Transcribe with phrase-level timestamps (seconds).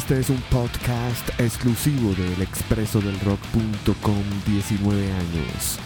[0.00, 5.78] Este es un podcast exclusivo del expreso del rock.com 19 años.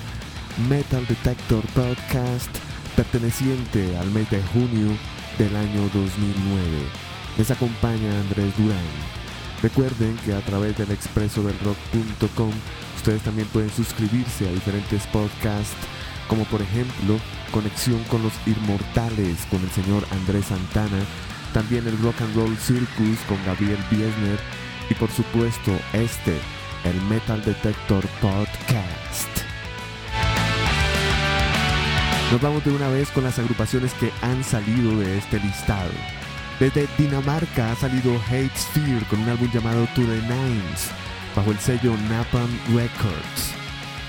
[0.69, 2.49] Metal Detector Podcast
[2.95, 4.97] perteneciente al mes de junio
[5.37, 6.63] del año 2009.
[7.39, 8.79] Les acompaña Andrés Durán.
[9.61, 12.53] Recuerden que a través del expreso del rock.com
[12.97, 15.75] ustedes también pueden suscribirse a diferentes podcasts
[16.29, 17.19] como por ejemplo
[17.51, 21.05] Conexión con los Inmortales con el señor Andrés Santana
[21.55, 24.39] también el Rock and Roll Circus con Gabriel Biesner
[24.91, 26.37] y por supuesto este,
[26.83, 29.29] el Metal Detector Podcast.
[32.33, 35.93] Nos vamos de una vez con las agrupaciones que han salido de este listado.
[36.59, 40.91] Desde Dinamarca ha salido Hate Sphere con un álbum llamado To the Nines,
[41.37, 43.55] bajo el sello Napalm Records.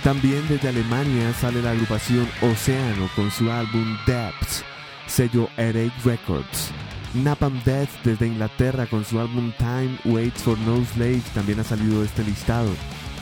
[0.04, 4.64] También desde Alemania sale la agrupación Océano con su álbum Depths,
[5.06, 6.72] sello Headache Records.
[7.16, 12.00] Napalm Death desde Inglaterra con su álbum Time Waits for No Slave también ha salido
[12.00, 12.70] de este listado.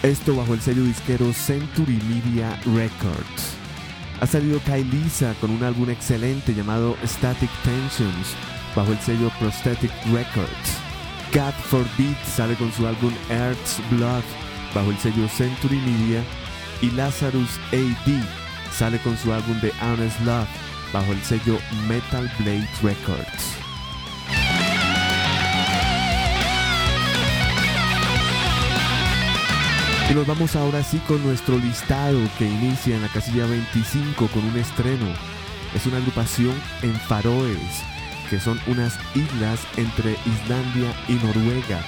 [0.01, 3.55] Esto bajo el sello disquero Century Media Records.
[4.19, 8.35] Ha salido Kailisa con un álbum excelente llamado Static Tensions
[8.75, 10.77] bajo el sello Prosthetic Records.
[11.33, 14.23] God Forbid sale con su álbum Earth's Blood
[14.73, 16.23] bajo el sello Century Media
[16.81, 18.11] y Lazarus AD
[18.71, 20.47] sale con su álbum The Honest Love
[20.91, 21.57] bajo el sello
[21.87, 23.62] Metal Blade Records.
[30.09, 34.43] Y nos vamos ahora sí con nuestro listado que inicia en la casilla 25 con
[34.43, 35.07] un estreno.
[35.73, 37.81] Es una agrupación en Faroes,
[38.29, 41.81] que son unas islas entre Islandia y Noruega.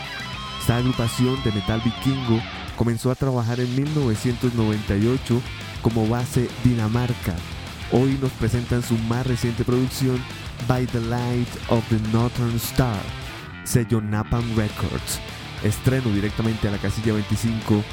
[0.60, 2.42] Esta agrupación de metal vikingo
[2.78, 5.42] comenzó a trabajar en 1998
[5.82, 7.36] como base Dinamarca.
[7.92, 10.20] Hoy nos presentan su más reciente producción
[10.68, 13.00] By the Light of the Northern Star,
[13.66, 15.20] sello Napalm Records.
[15.64, 17.84] Estreno directamente a la casilla 25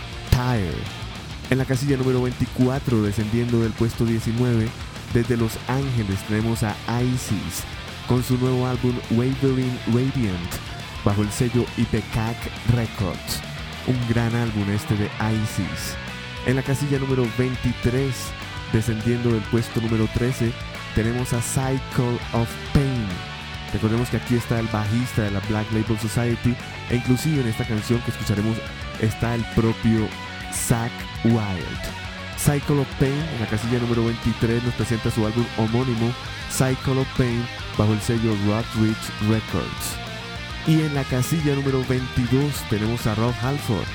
[1.50, 4.69] En la casilla número 24, descendiendo del puesto 19,
[5.12, 7.65] desde Los Ángeles tenemos a Isis
[8.09, 10.53] con su nuevo álbum Wavering Radiant
[11.04, 12.37] bajo el sello IPCAC
[12.75, 13.41] Records.
[13.87, 15.10] Un gran álbum este de
[15.44, 15.97] Isis.
[16.47, 18.14] En la casilla número 23,
[18.72, 20.53] descendiendo del puesto número 13,
[20.94, 22.91] tenemos a Cycle of Pain.
[23.72, 26.55] Recordemos que aquí está el bajista de la Black Label Society
[26.91, 28.56] e inclusive en esta canción que escucharemos
[29.00, 30.09] está el propio
[30.53, 30.93] Zack
[31.25, 32.03] Wild.
[32.37, 36.12] Cycle of Pain en la casilla número 23 nos presenta su álbum homónimo
[36.50, 37.47] Cycle of Pain
[37.78, 39.97] bajo el sello Rockridge Records.
[40.66, 43.87] Y en la casilla número 22 tenemos a Rob Halford.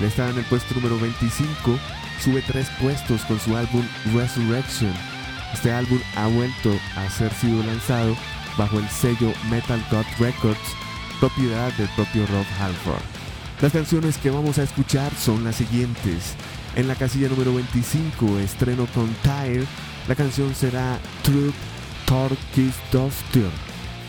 [0.00, 1.78] Él está en el puesto número 25,
[2.20, 4.92] sube tres puestos con su álbum Resurrection.
[5.52, 8.16] Este álbum ha vuelto a ser sido lanzado
[8.56, 10.76] bajo el sello Metal God Records,
[11.20, 13.02] propiedad del propio Rob Halford.
[13.60, 16.34] Las canciones que vamos a escuchar son las siguientes.
[16.76, 19.64] En la casilla número 25, estreno con Tire,
[20.08, 21.54] la canción será Truth
[22.06, 23.50] Torquis Doftur.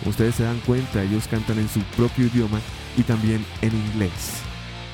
[0.06, 2.60] Ustedes se dan cuenta, ellos cantan en su propio idioma
[2.98, 4.42] y también en inglés.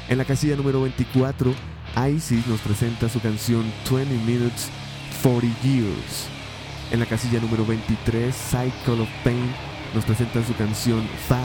[0.09, 1.53] En la casilla número 24,
[2.13, 4.69] Isis nos presenta su canción 20 Minutes
[5.23, 6.30] 40 Years.
[6.91, 9.55] En la casilla número 23, Cycle of Pain
[9.95, 11.39] nos presenta su canción 5,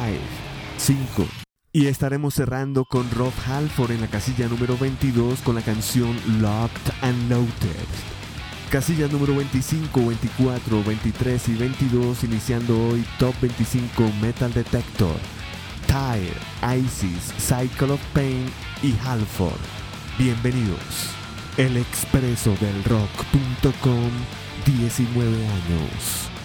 [0.76, 1.28] 5.
[1.72, 6.92] Y estaremos cerrando con Rob Halford en la casilla número 22 con la canción Locked
[7.02, 7.86] and Loaded.
[8.70, 15.14] Casillas número 25, 24, 23 y 22 iniciando hoy Top 25 Metal Detector.
[15.86, 18.50] Tire, Isis, Cycle of Pain
[18.82, 19.60] y Halford.
[20.18, 21.10] Bienvenidos.
[21.56, 24.10] El expreso del rock.com
[24.66, 26.35] 19 años.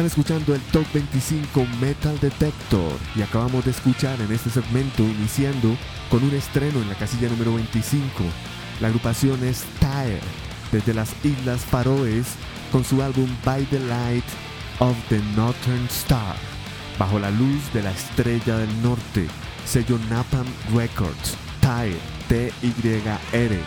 [0.00, 5.76] Están escuchando el Top 25 Metal Detector y acabamos de escuchar en este segmento iniciando
[6.08, 8.08] con un estreno en la casilla número 25.
[8.80, 10.22] La agrupación es Tyre
[10.72, 12.28] desde las Islas Faroes
[12.72, 14.24] con su álbum By the Light
[14.78, 16.36] of the Northern Star,
[16.98, 19.26] bajo la luz de la estrella del norte,
[19.66, 23.60] sello Napalm Records, Tyre, T-Y-R,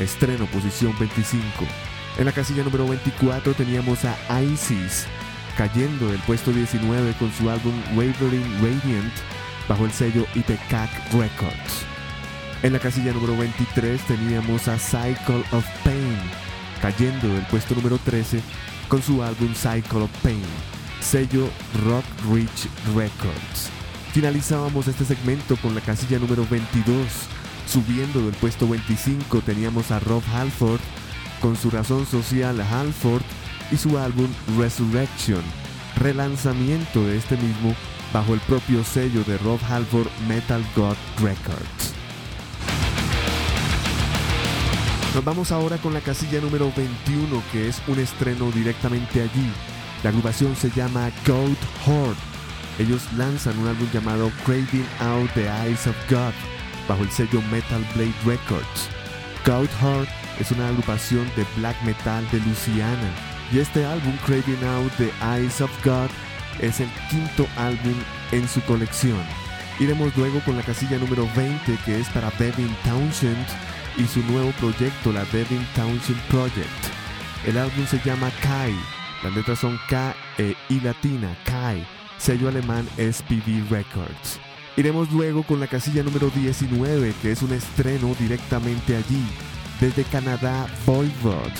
[0.00, 1.46] estreno posición 25.
[2.16, 5.06] En la casilla número 24 teníamos a Isis,
[5.58, 9.12] cayendo del puesto 19 con su álbum Wavering Radiant
[9.68, 11.84] bajo el sello Ipecac Records.
[12.62, 16.16] En la casilla número 23 teníamos a Cycle of Pain,
[16.80, 18.40] cayendo del puesto número 13
[18.86, 20.44] con su álbum Cycle of Pain,
[21.00, 21.48] sello
[21.84, 23.70] Rock Rich Records.
[24.12, 26.94] Finalizábamos este segmento con la casilla número 22,
[27.66, 30.80] subiendo del puesto 25 teníamos a Rob Halford
[31.40, 33.24] con su razón social Halford
[33.70, 35.42] y su álbum Resurrection,
[35.96, 37.74] relanzamiento de este mismo
[38.12, 41.94] bajo el propio sello de Rob Halford Metal God Records.
[45.14, 49.50] Nos vamos ahora con la casilla número 21 que es un estreno directamente allí.
[50.02, 52.20] La agrupación se llama Goat Horde.
[52.78, 56.32] Ellos lanzan un álbum llamado Craving Out the Eyes of God
[56.88, 58.88] bajo el sello Metal Blade Records.
[59.44, 64.92] Goat Horde es una agrupación de black metal de Luciana y este álbum Craving Out
[64.96, 66.10] the Eyes of God
[66.60, 67.94] es el quinto álbum
[68.32, 69.20] en su colección.
[69.80, 73.46] Iremos luego con la casilla número 20 que es para Devin Townshend
[73.96, 76.68] y su nuevo proyecto, la Devin Townshend Project.
[77.46, 78.74] El álbum se llama Kai,
[79.22, 81.86] las letras son K e I latina, Kai,
[82.18, 84.40] sello alemán SPV Records.
[84.76, 89.24] Iremos luego con la casilla número 19 que es un estreno directamente allí,
[89.80, 91.52] desde Canadá Voivod,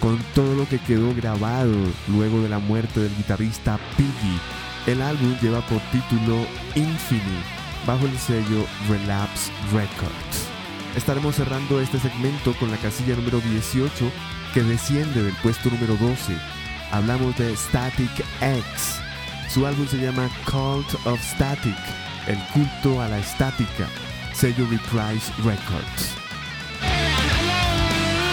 [0.00, 1.74] con todo lo que quedó grabado
[2.08, 4.40] luego de la muerte del guitarrista Piggy.
[4.86, 7.44] El álbum lleva por título Infinite,
[7.86, 10.46] bajo el sello Relapse Records.
[10.96, 14.10] Estaremos cerrando este segmento con la casilla número 18
[14.54, 16.34] que desciende del puesto número 12.
[16.92, 19.00] Hablamos de Static X.
[19.48, 21.76] Su álbum se llama Cult of Static,
[22.26, 23.88] el culto a la estática,
[24.34, 26.25] sello Reprise Records.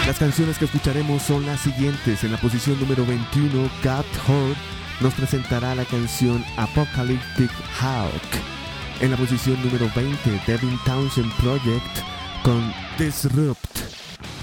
[0.06, 2.24] Las canciones que escucharemos son las siguientes.
[2.24, 4.54] En la posición número 21, God Horde
[5.00, 8.12] nos presentará la canción Apocalyptic Hawk.
[9.00, 12.00] En la posición número 20, Devin Townsend Project
[12.42, 13.78] con Disrupt.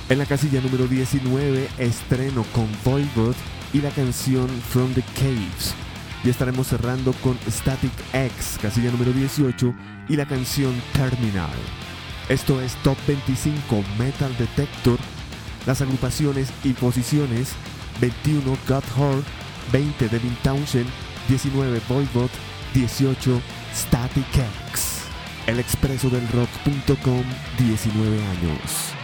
[0.09, 3.35] En la casilla número 19, estreno con Voivod
[3.71, 5.75] y la canción From the Caves.
[6.23, 9.75] Y estaremos cerrando con Static X, casilla número 18,
[10.09, 11.51] y la canción Terminal.
[12.29, 14.97] Esto es Top 25 Metal Detector.
[15.65, 17.53] Las agrupaciones y posiciones
[17.99, 19.23] 21 God Horde,
[19.71, 20.89] 20 Devin Townshend,
[21.27, 22.29] 19 Voivod,
[22.73, 23.41] 18
[23.73, 24.25] Static
[24.71, 25.03] X.
[25.47, 27.23] El expreso del rock.com,
[27.57, 29.00] 19 años.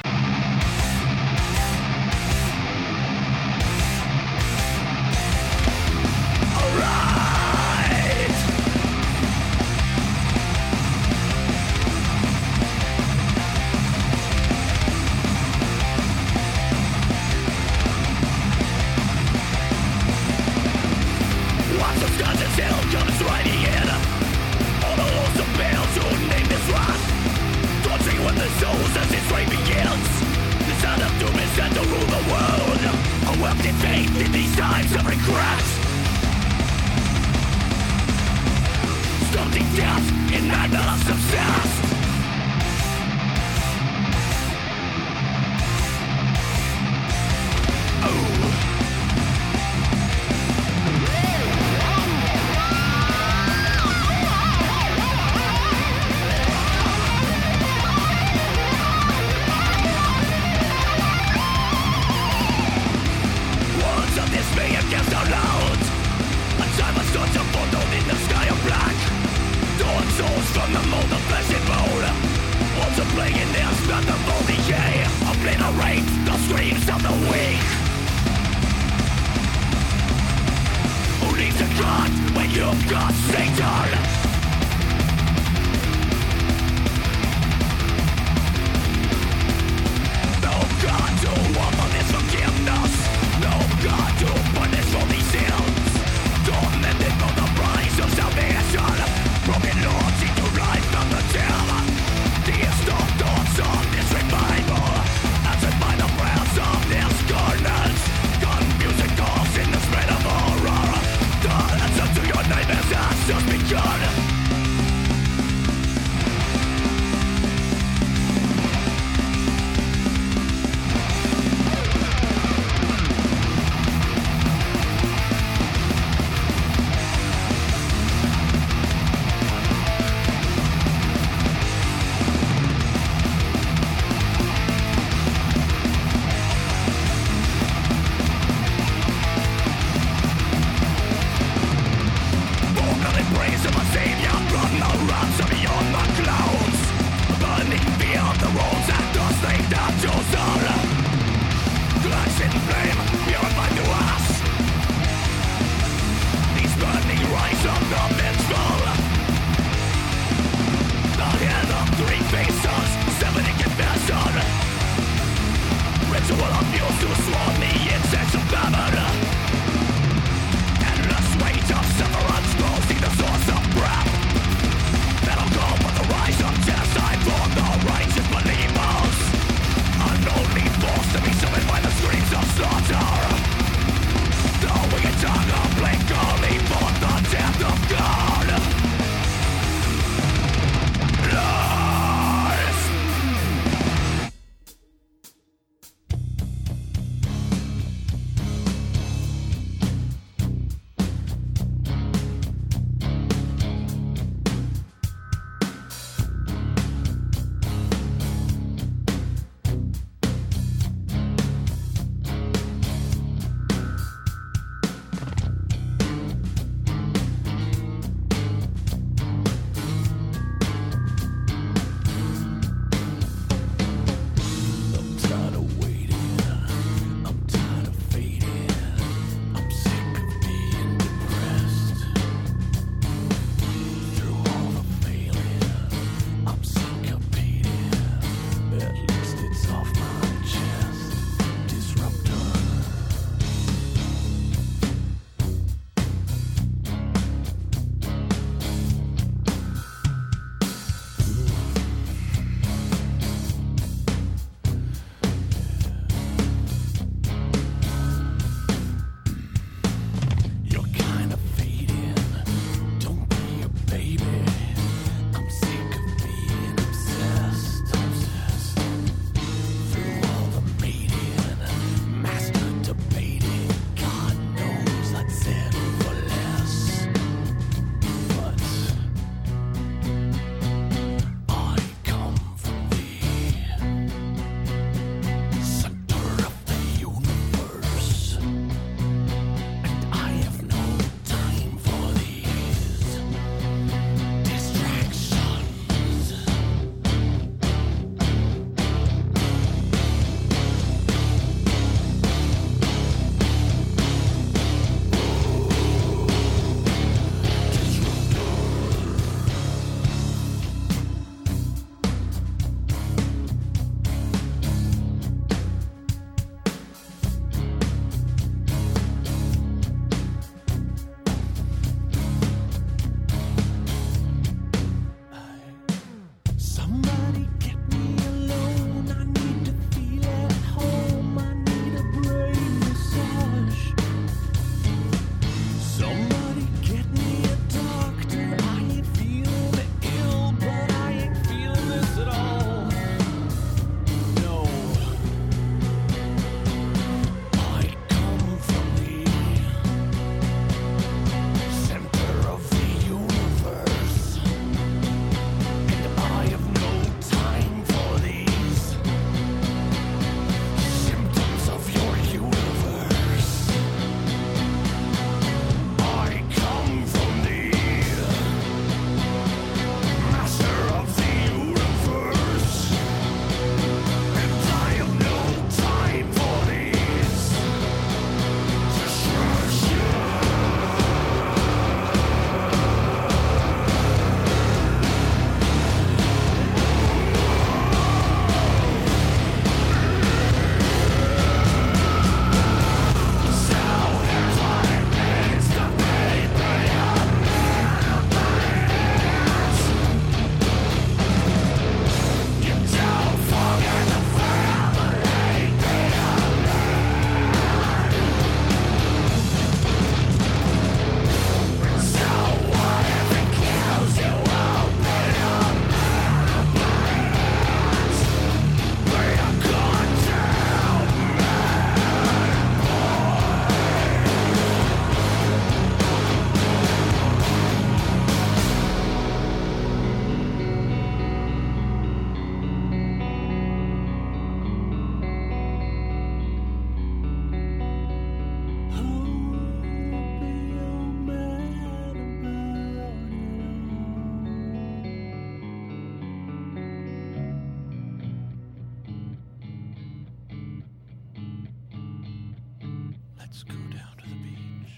[453.50, 454.93] Let's go down to the beach.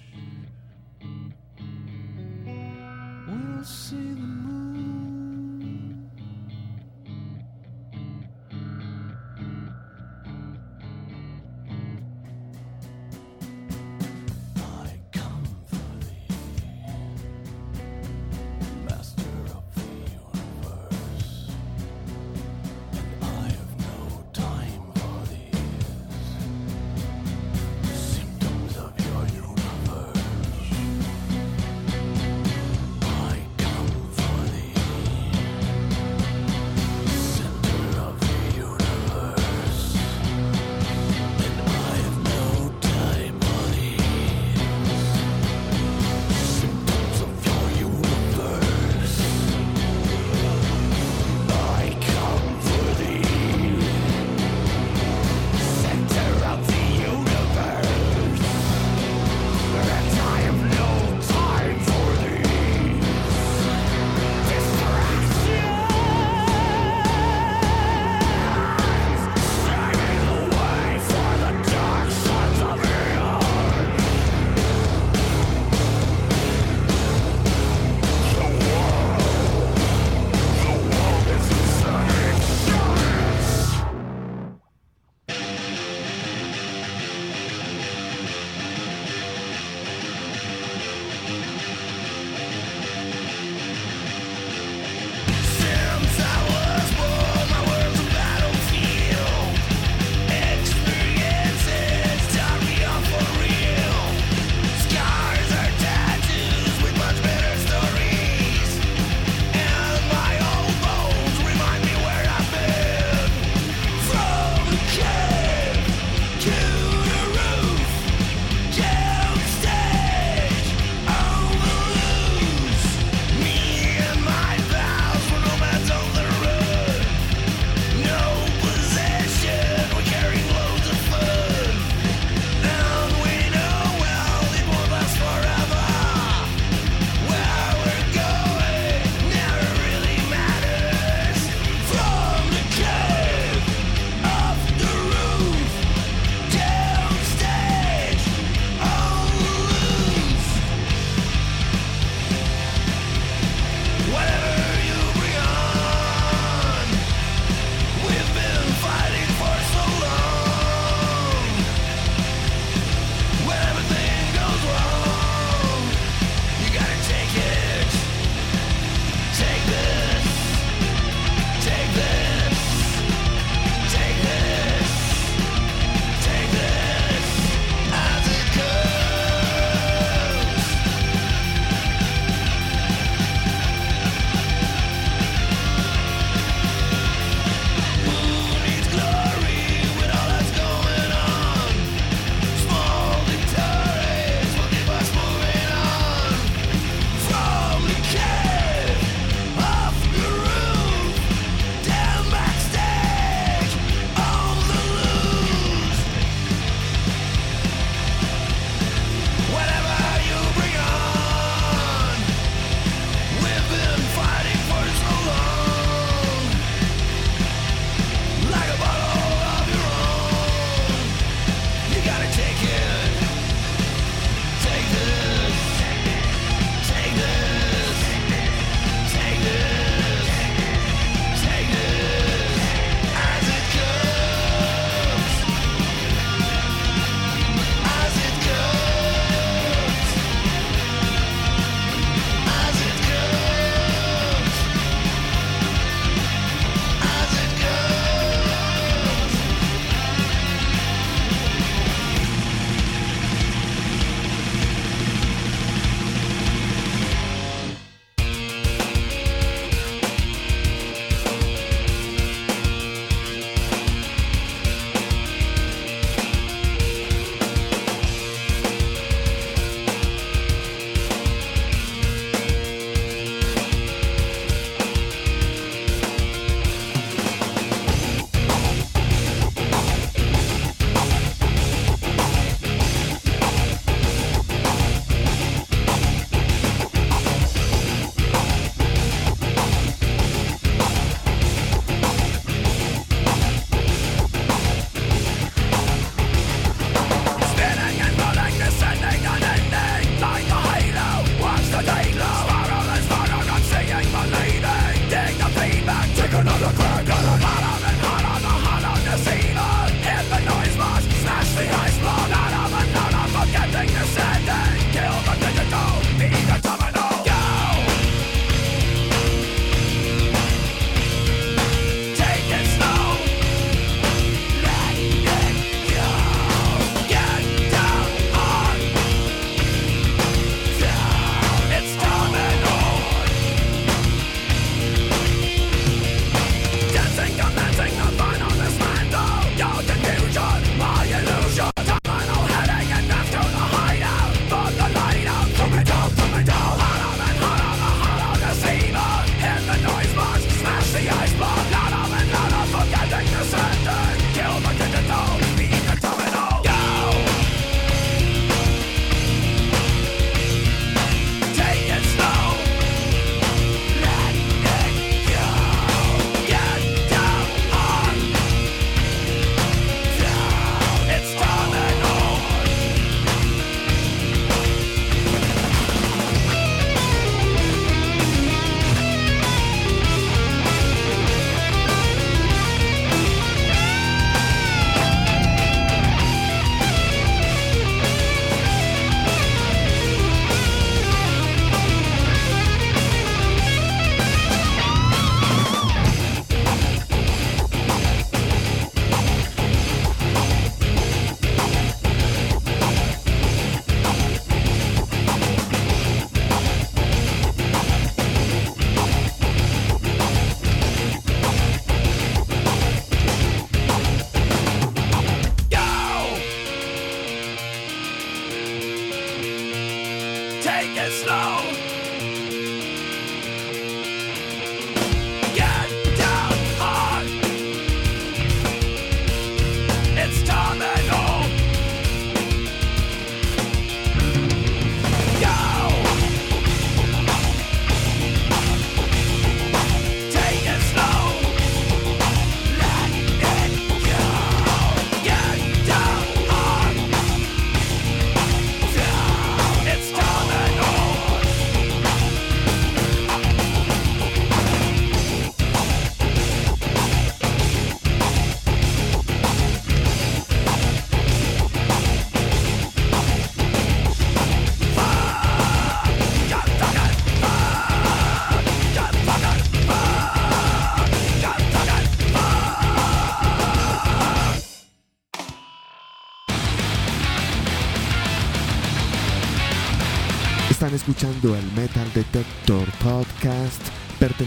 [3.28, 4.39] We'll see the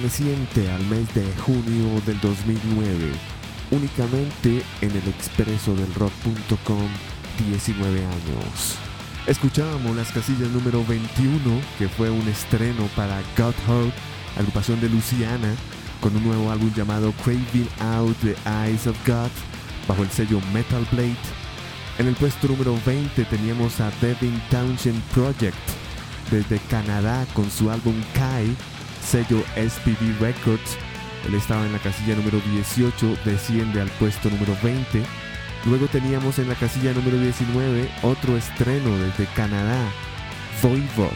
[0.02, 3.12] perteneciente al mes de junio del 2009,
[3.70, 6.88] únicamente en el expreso del rock.com
[7.38, 8.78] 19 años.
[9.28, 11.40] Escuchábamos las casillas número 21,
[11.78, 13.92] que fue un estreno para Godhope,
[14.36, 15.54] agrupación de Luciana,
[16.00, 19.30] con un nuevo álbum llamado Craving Out the Eyes of God,
[19.86, 21.14] bajo el sello Metal Blade.
[21.98, 25.56] En el puesto número 20 teníamos a Devin Townshend Project,
[26.28, 28.56] desde Canadá con su álbum Kai,
[29.02, 30.78] sello SPV Records.
[31.26, 35.02] Él estaba en la casilla número 18, desciende al puesto número 20.
[35.66, 39.78] Luego teníamos en la casilla número 19 otro estreno desde Canadá,
[40.60, 41.12] Voivod,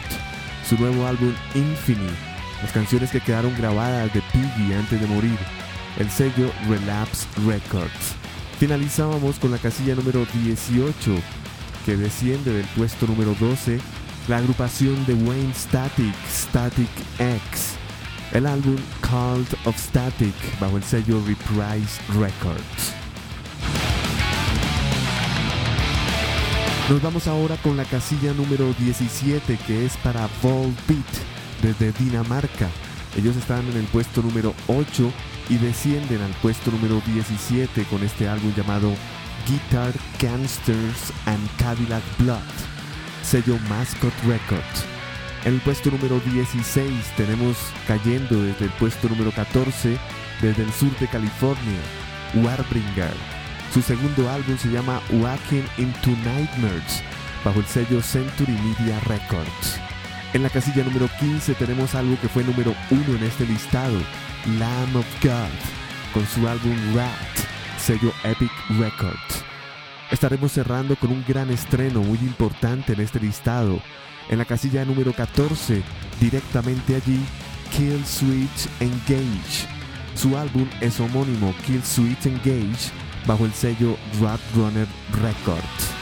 [0.67, 2.15] su nuevo álbum Infinity,
[2.61, 5.37] las canciones que quedaron grabadas de Piggy antes de morir,
[5.97, 8.15] el sello Relapse Records.
[8.57, 11.15] Finalizábamos con la casilla número 18,
[11.85, 13.79] que desciende del puesto número 12,
[14.27, 17.76] la agrupación de Wayne Static, Static X,
[18.33, 22.93] el álbum Cult of Static bajo el sello Reprise Records.
[26.89, 31.05] Nos vamos ahora con la casilla número 17 que es para Volbeat
[31.61, 32.69] desde Dinamarca.
[33.17, 35.11] Ellos están en el puesto número 8
[35.49, 38.93] y descienden al puesto número 17 con este álbum llamado
[39.47, 42.39] Guitar Gangsters and Cadillac Blood,
[43.23, 44.96] sello Mascot Records.
[45.45, 47.57] En el puesto número 16 tenemos
[47.87, 49.97] cayendo desde el puesto número 14
[50.41, 51.79] desde el sur de California,
[52.35, 53.13] Warbringer.
[53.73, 57.03] Su segundo álbum se llama Walking into Nightmares,
[57.43, 59.79] bajo el sello Century Media Records.
[60.33, 63.97] En la casilla número 15 tenemos algo que fue número 1 en este listado,
[64.59, 67.11] Lamb of God, con su álbum Rat,
[67.79, 69.45] sello Epic Records.
[70.11, 73.81] Estaremos cerrando con un gran estreno muy importante en este listado.
[74.29, 75.81] En la casilla número 14,
[76.19, 77.19] directamente allí,
[77.71, 79.67] Kill Switch Engage.
[80.15, 82.91] Su álbum es homónimo Kill Switch Engage
[83.25, 83.95] bajo el sello
[84.55, 84.87] Runner
[85.21, 85.97] Records.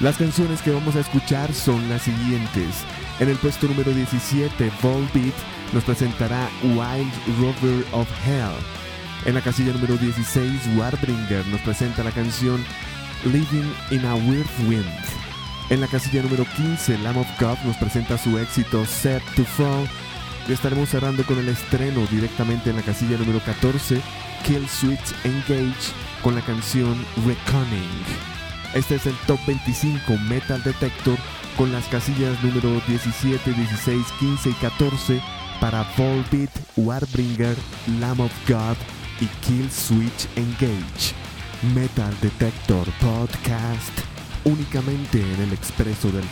[0.00, 2.84] Las canciones que vamos a escuchar son las siguientes.
[3.18, 5.34] En el puesto número 17, Volbeat
[5.72, 8.54] nos presentará Wild Rover of Hell.
[9.24, 12.62] En la casilla número 16, Warbringer nos presenta la canción
[13.24, 15.25] Living in a Weird Wind.
[15.68, 19.88] En la casilla número 15, Lamb of God nos presenta su éxito Set to Fall.
[20.48, 24.00] Y estaremos cerrando con el estreno directamente en la casilla número 14,
[24.44, 25.92] Kill Switch Engage
[26.22, 28.04] con la canción Reckoning.
[28.74, 31.18] Este es el Top 25 Metal Detector
[31.56, 35.20] con las casillas número 17, 16, 15 y 14
[35.60, 37.56] para Volbeat, Warbringer,
[37.98, 38.76] Lamb of God
[39.20, 41.12] y Kill Switch Engage.
[41.74, 44.15] Metal Detector Podcast
[44.46, 46.24] únicamente en el expreso del.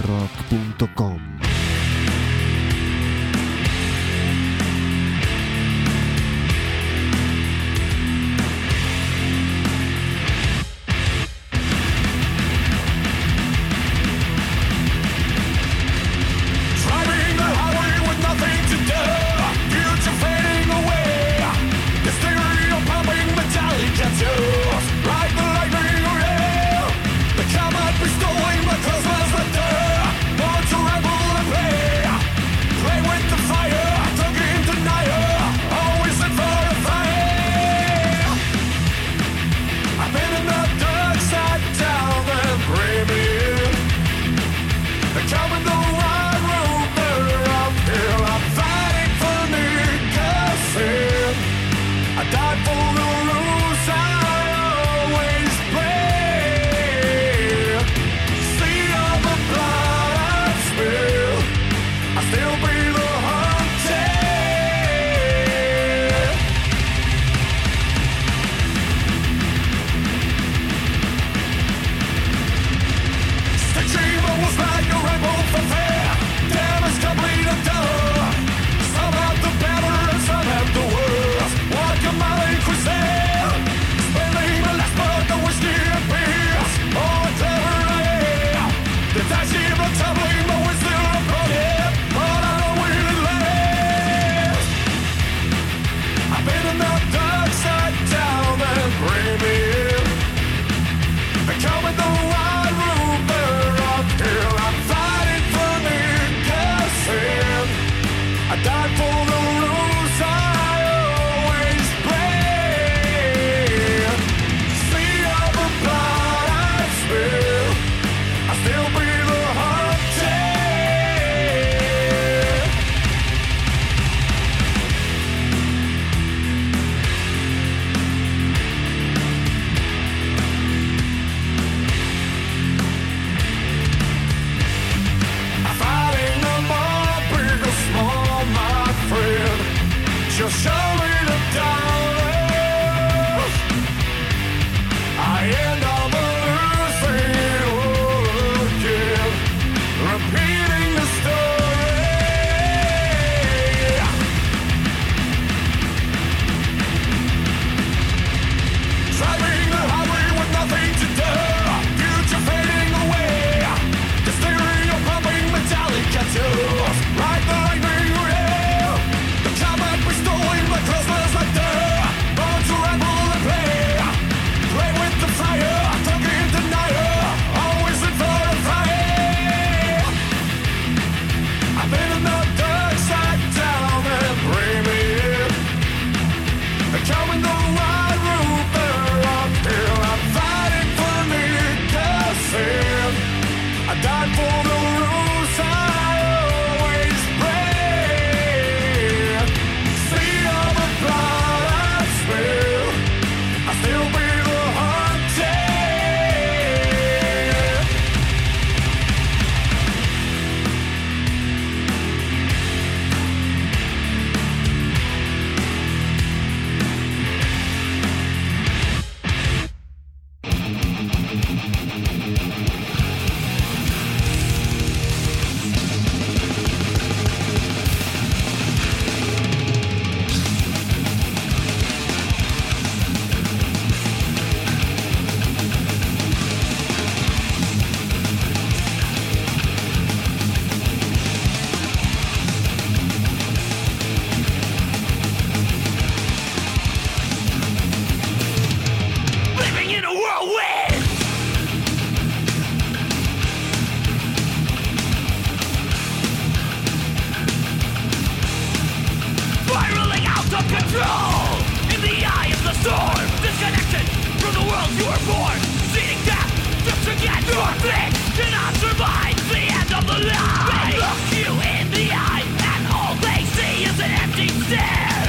[262.85, 264.05] storm Disconnected
[264.45, 265.57] from the world you were born.
[265.97, 266.53] Seeing death
[266.85, 268.13] just to get your fix.
[268.37, 270.69] Cannot survive the end of the line.
[270.69, 275.29] They look you in the eye And all they see is an empty stare.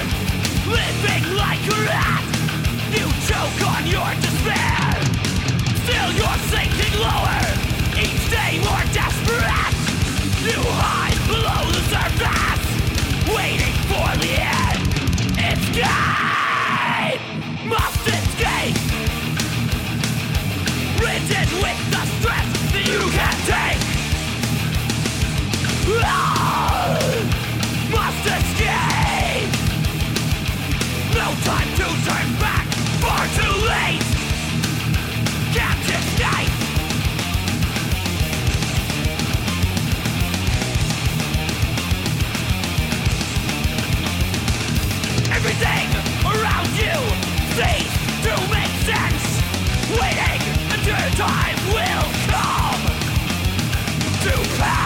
[0.68, 2.24] Living like a rat
[2.92, 4.92] You choke on your despair.
[5.88, 7.44] Still you're sinking lower
[7.96, 9.76] Each day more desperate.
[10.44, 12.66] You hide below the surface
[13.32, 14.82] Waiting for the end.
[15.40, 16.15] It's gone
[47.58, 47.62] to
[48.52, 49.40] make sense.
[49.92, 50.42] Waiting
[50.74, 52.82] until time will come
[54.24, 54.85] to pass.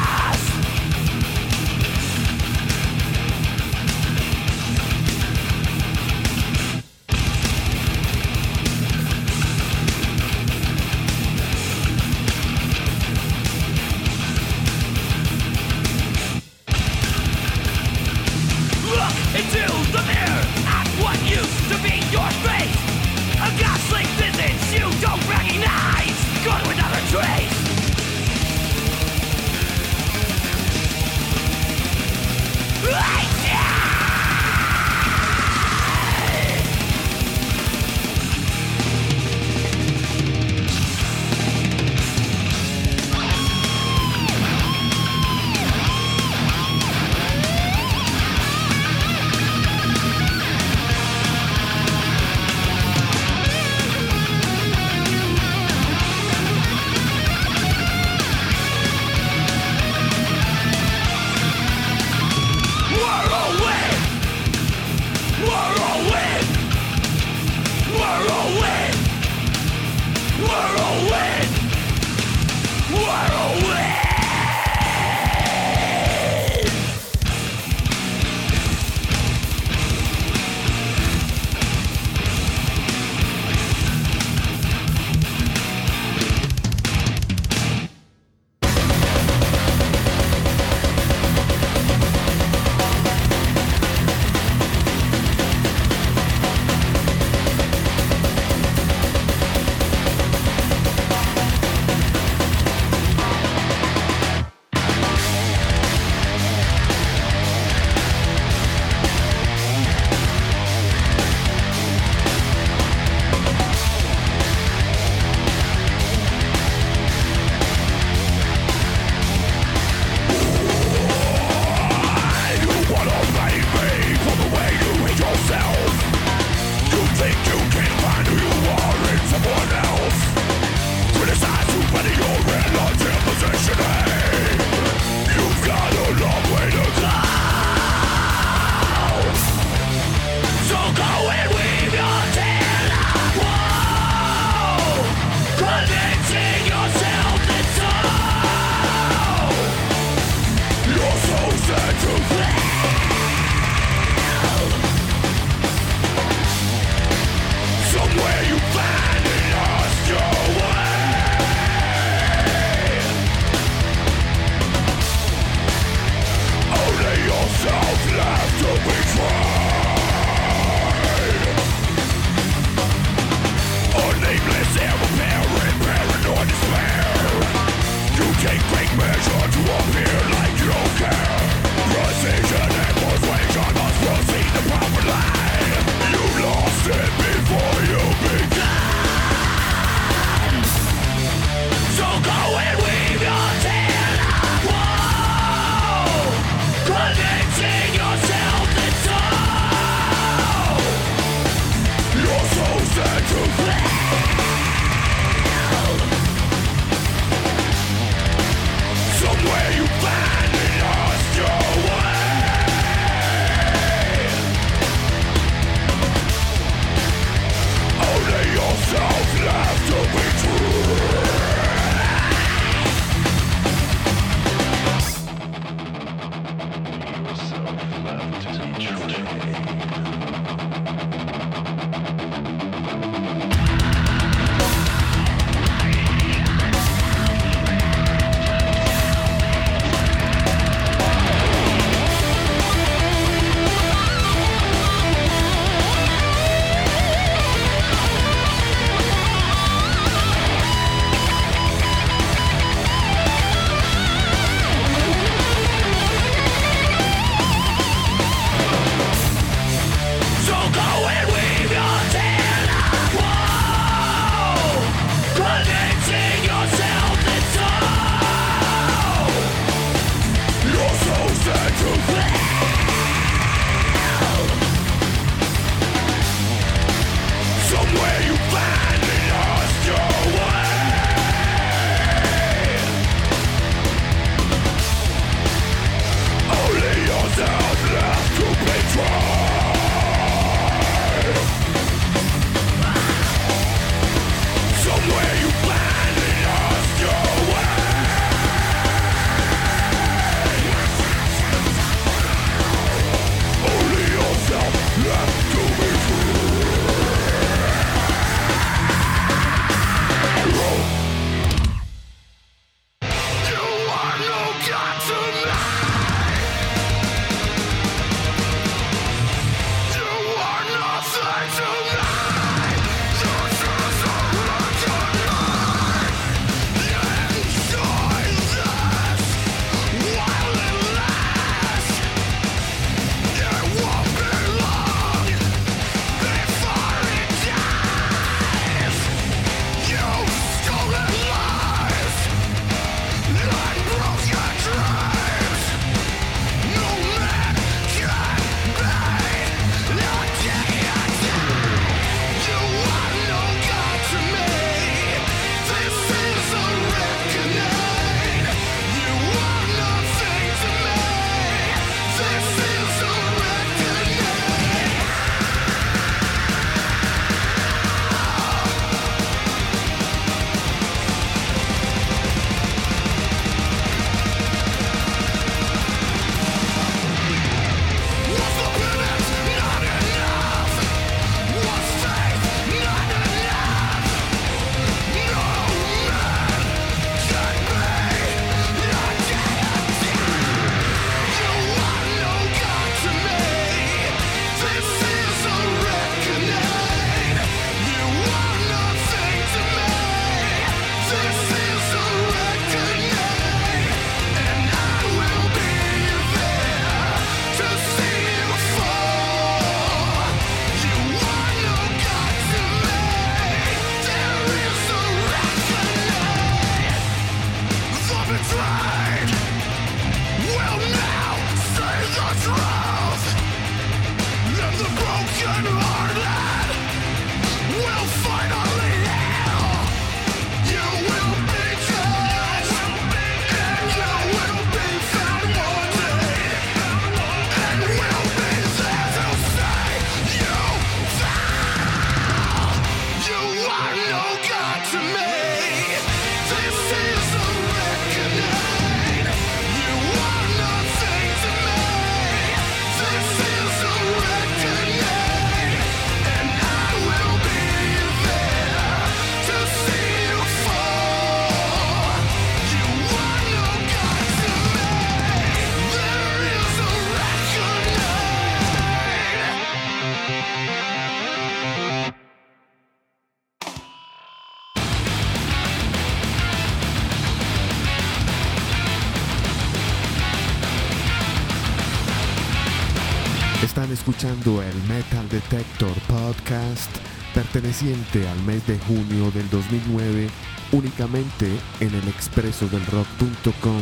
[484.09, 486.89] Escuchando el Metal Detector Podcast
[487.35, 490.27] perteneciente al mes de junio del 2009
[490.71, 491.45] únicamente
[491.79, 493.81] en el expreso del rock.com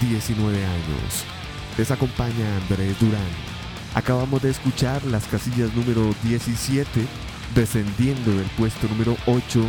[0.00, 1.24] 19 años.
[1.76, 3.20] Les acompaña Andrés Durán.
[3.94, 7.06] Acabamos de escuchar las casillas número 17
[7.54, 9.68] descendiendo del puesto número 8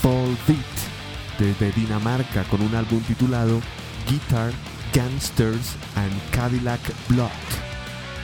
[0.00, 3.60] Fall Beat desde Dinamarca con un álbum titulado
[4.08, 4.52] Guitar,
[4.94, 7.73] Gangsters and Cadillac Blood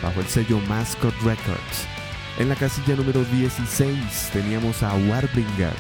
[0.03, 1.87] bajo el sello Mascot Records.
[2.39, 5.75] En la casilla número 16 teníamos a Warbringer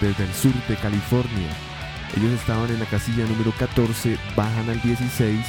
[0.00, 1.50] desde el sur de California.
[2.16, 5.44] Ellos estaban en la casilla número 14, bajan al 16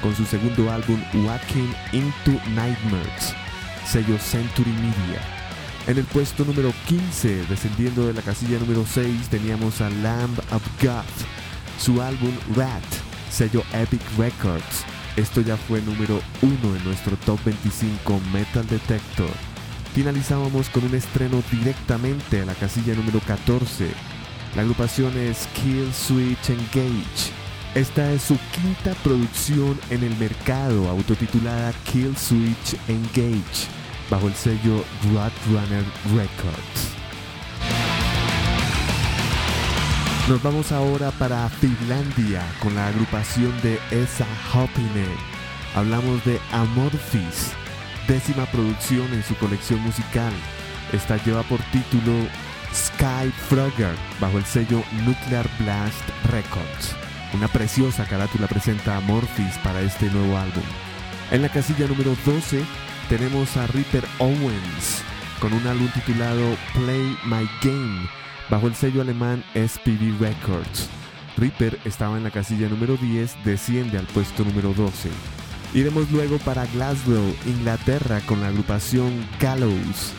[0.00, 3.34] con su segundo álbum Walking into Nightmares,
[3.86, 5.20] sello Century Media.
[5.86, 10.62] En el puesto número 15, descendiendo de la casilla número 6, teníamos a Lamb of
[10.80, 11.04] God,
[11.78, 12.84] su álbum Rat,
[13.30, 14.93] sello Epic Records.
[15.16, 19.30] Esto ya fue número 1 en nuestro Top 25 Metal Detector.
[19.94, 23.90] Finalizábamos con un estreno directamente a la casilla número 14.
[24.56, 27.30] La agrupación es Kill Switch Engage.
[27.76, 33.68] Esta es su quinta producción en el mercado, autotitulada Kill Switch Engage,
[34.10, 37.03] bajo el sello Roadrunner Records.
[40.26, 45.14] Nos vamos ahora para Finlandia con la agrupación de Esa Hoppinen.
[45.74, 47.52] Hablamos de Amorphis,
[48.08, 50.32] décima producción en su colección musical.
[50.94, 52.14] Esta lleva por título
[52.72, 56.96] Sky Frogger bajo el sello Nuclear Blast Records.
[57.34, 60.64] Una preciosa carátula presenta a Morphis para este nuevo álbum.
[61.32, 62.64] En la casilla número 12
[63.10, 65.02] tenemos a Ripper Owens
[65.38, 70.88] con un álbum titulado Play My Game bajo el sello alemán SPV Records.
[71.36, 75.10] Ripper estaba en la casilla número 10, desciende al puesto número 12.
[75.74, 80.12] Iremos luego para Glasgow, Inglaterra, con la agrupación Gallows.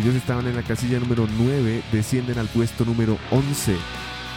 [0.00, 3.76] Ellos estaban en la casilla número 9, descienden al puesto número 11.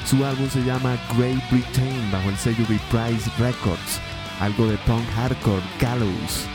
[0.05, 4.01] Su álbum se llama Great Britain bajo el sello Reprise Records,
[4.39, 6.45] algo de punk hardcore Gallows.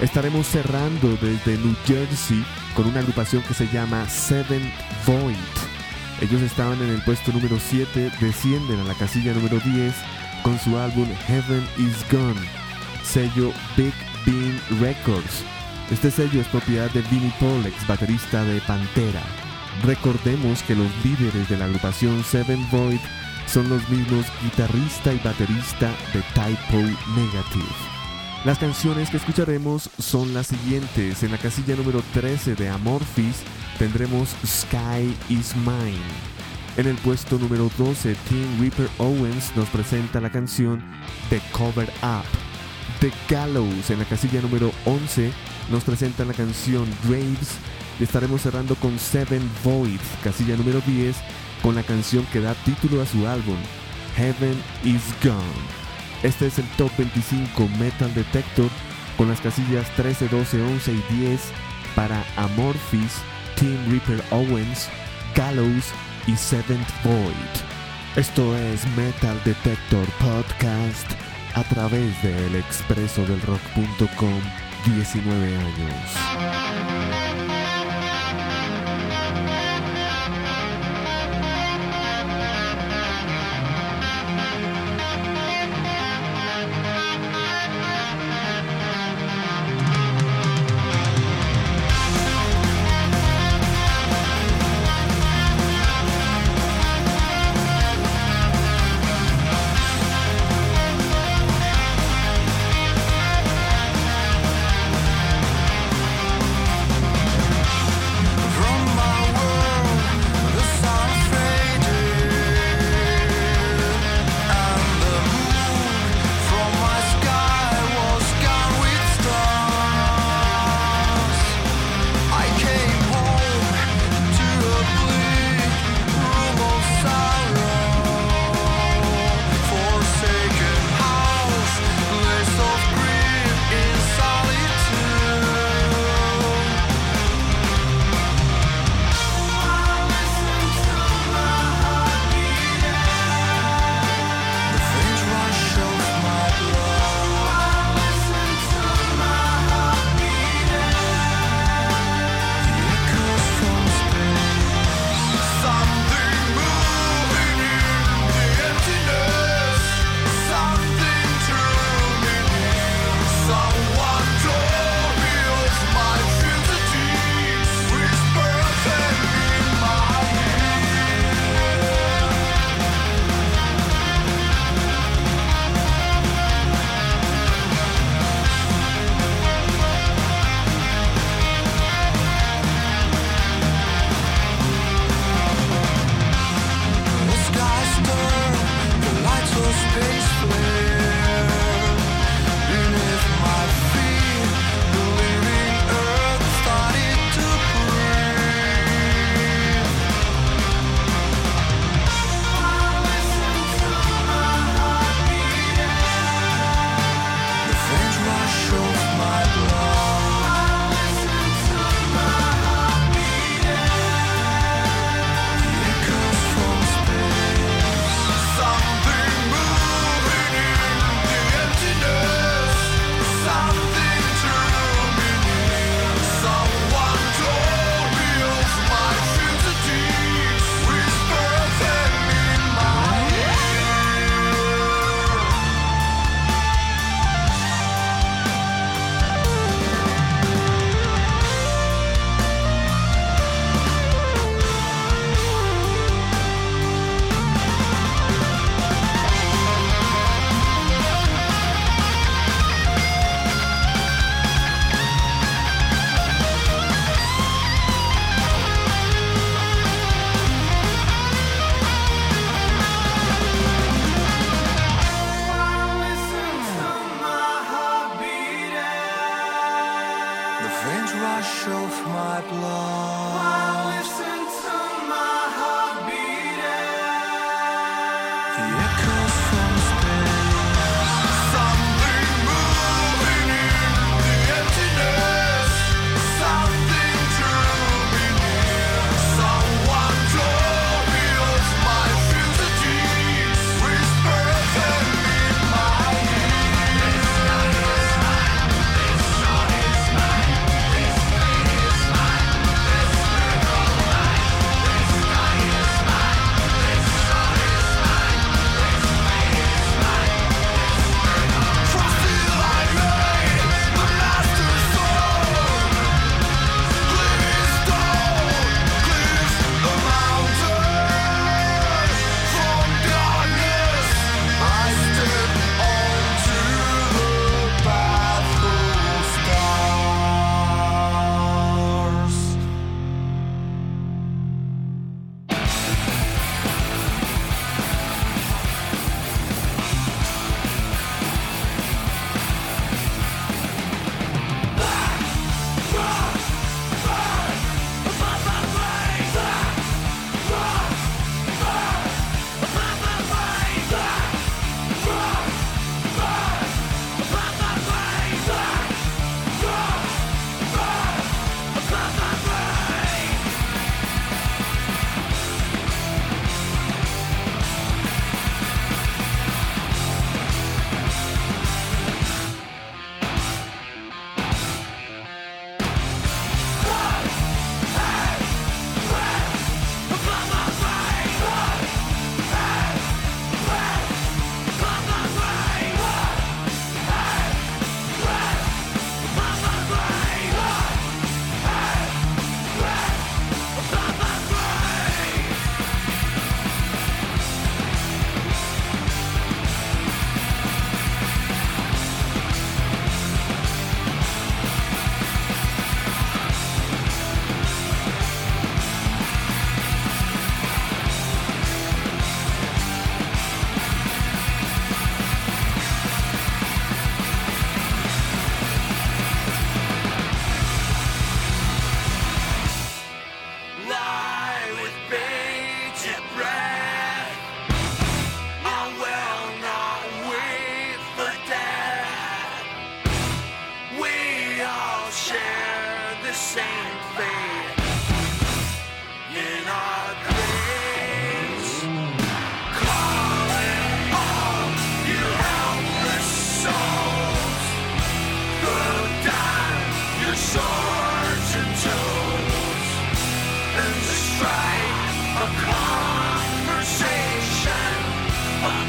[0.00, 2.44] Estaremos cerrando desde New Jersey
[2.76, 4.72] con una agrupación que se llama Seventh
[5.04, 5.77] Void.
[6.20, 9.94] Ellos estaban en el puesto número 7, descienden a la casilla número 10
[10.42, 12.40] con su álbum Heaven is Gone,
[13.04, 13.94] sello Big
[14.26, 15.44] Bean Records.
[15.90, 19.22] Este sello es propiedad de Vinnie Paul, baterista de Pantera.
[19.84, 23.00] Recordemos que los líderes de la agrupación Seven Void
[23.46, 26.78] son los mismos guitarrista y baterista de Typo
[27.14, 27.98] Negative.
[28.44, 31.22] Las canciones que escucharemos son las siguientes.
[31.22, 33.42] En la casilla número 13 de Amorphis
[33.78, 36.02] tendremos Sky is Mine.
[36.76, 40.82] En el puesto número 12, Tim Reaper Owens nos presenta la canción
[41.30, 42.26] The Cover Up.
[43.00, 45.32] The Gallows en la casilla número 11
[45.70, 47.56] nos presenta la canción Graves
[48.00, 51.16] y estaremos cerrando con Seven Void, casilla número 10,
[51.62, 53.56] con la canción que da título a su álbum,
[54.16, 55.78] Heaven is Gone.
[56.22, 58.68] Este es el Top 25 Metal Detector
[59.16, 61.40] con las casillas 13, 12, 11 y 10
[61.94, 63.14] para Amorphis,
[63.58, 64.88] Team Reaper Owens,
[65.34, 65.92] Gallows
[66.26, 67.34] y Seventh Void.
[68.16, 71.10] Esto es Metal Detector Podcast
[71.54, 74.40] a través de el expreso del rock.com
[74.84, 76.97] 19 años.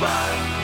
[0.10, 0.59] Bye.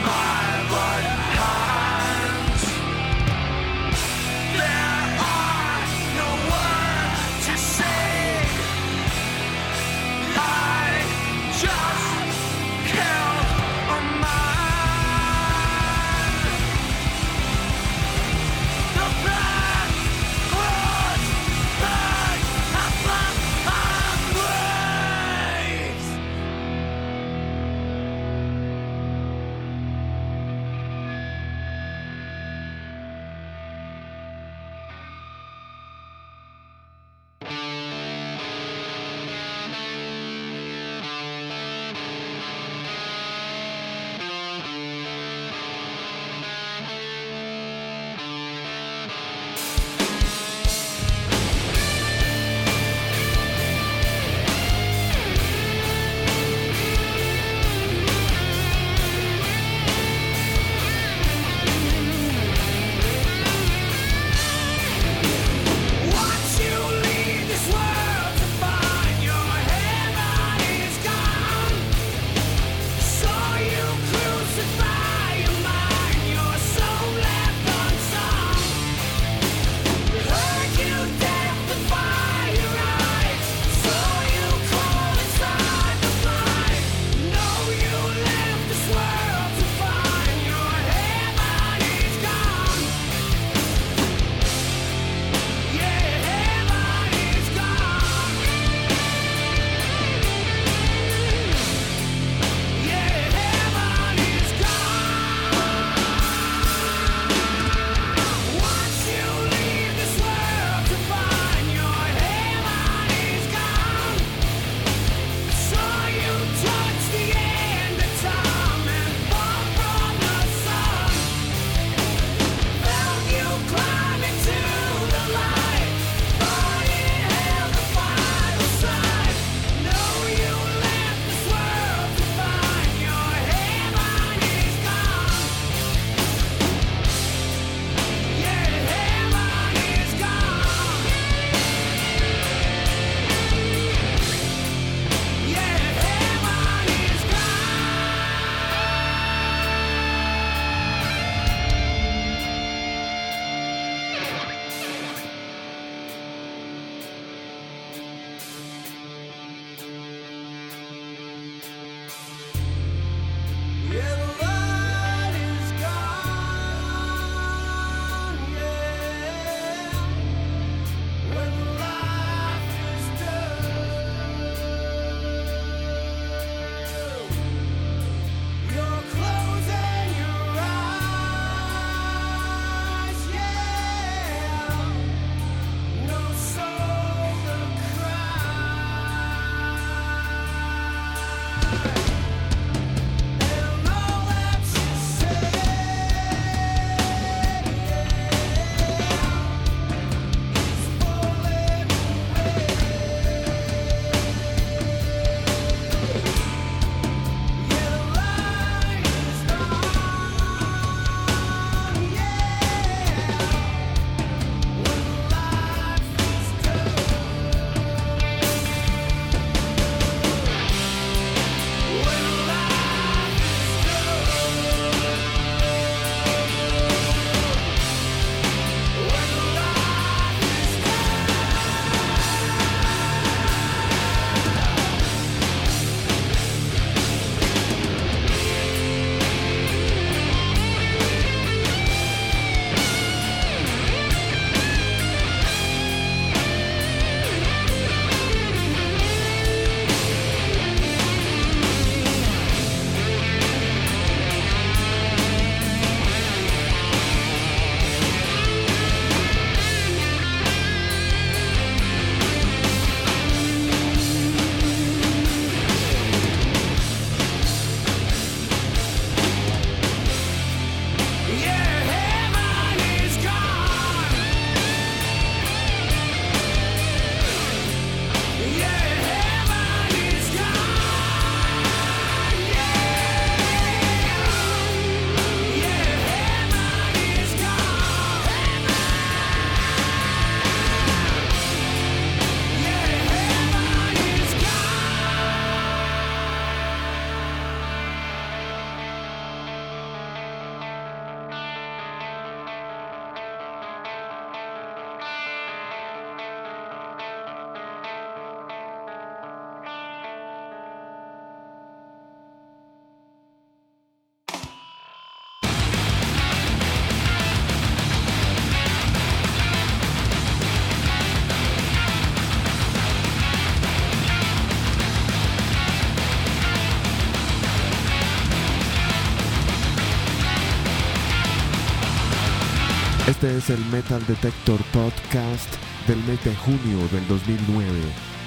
[333.26, 335.52] Este es el Metal Detector Podcast
[335.88, 337.72] del mes de junio del 2009.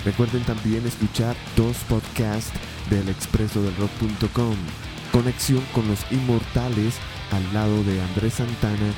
[0.03, 2.51] Recuerden también escuchar dos podcasts
[2.89, 4.57] del expreso del rock.com.
[5.13, 6.95] Conexión con los inmortales
[7.31, 8.91] al lado de Andrés Santana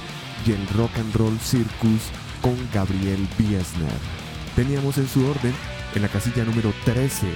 [0.47, 2.09] y el Rock and Roll Circus
[2.41, 3.99] con Gabriel Biesner.
[4.55, 5.53] Teníamos en su orden
[5.93, 7.27] en la casilla número 13,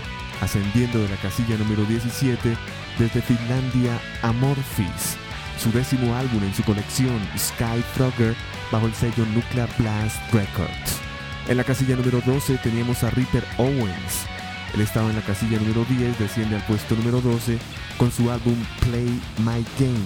[0.41, 2.57] ascendiendo de la casilla número 17
[2.97, 5.17] desde Finlandia Amorphis,
[5.65, 8.35] su décimo álbum en su colección Sky Frogger
[8.71, 10.99] bajo el sello Nuclear Blast Records.
[11.47, 14.27] En la casilla número 12 teníamos a Ripper Owens.
[14.75, 17.57] Él estaba en la casilla número 10, desciende al puesto número 12
[17.97, 20.05] con su álbum Play My Game,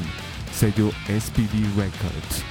[0.54, 2.44] sello SPD Records.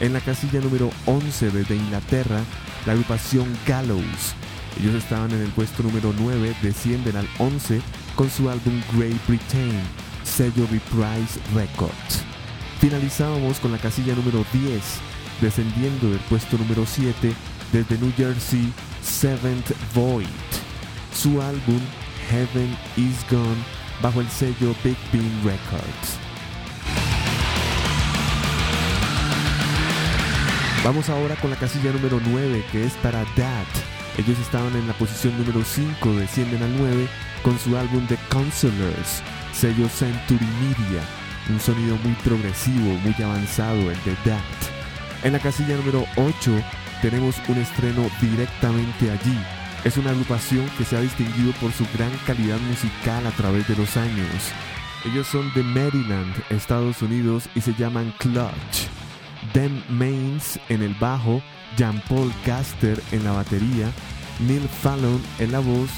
[0.00, 2.40] En la casilla número 11 desde Inglaterra,
[2.84, 4.34] la agrupación Gallows.
[4.78, 7.80] Ellos estaban en el puesto número 9, descienden al 11
[8.14, 9.72] con su álbum Great Britain,
[10.22, 12.31] sello Reprise Records.
[12.82, 14.82] Finalizábamos con la casilla número 10,
[15.40, 17.32] descendiendo del puesto número 7
[17.72, 20.26] desde New Jersey, Seventh Void.
[21.14, 21.78] Su álbum
[22.28, 23.62] Heaven Is Gone
[24.02, 26.18] bajo el sello Big Bean Records.
[30.82, 33.68] Vamos ahora con la casilla número 9 que es para That.
[34.18, 37.06] Ellos estaban en la posición número 5, descienden al 9
[37.44, 39.22] con su álbum The Counselors,
[39.52, 41.00] sello Century Media,
[41.48, 45.24] un sonido muy progresivo, muy avanzado el de That.
[45.24, 46.52] En la casilla número 8
[47.00, 49.38] tenemos un estreno directamente allí.
[49.84, 53.76] Es una agrupación que se ha distinguido por su gran calidad musical a través de
[53.76, 54.52] los años.
[55.04, 58.88] Ellos son de Maryland, Estados Unidos y se llaman Clutch.
[59.52, 61.42] Dan Mains en el bajo,
[61.76, 63.90] Jean Paul Gaster en la batería,
[64.46, 65.90] Neil Fallon en la voz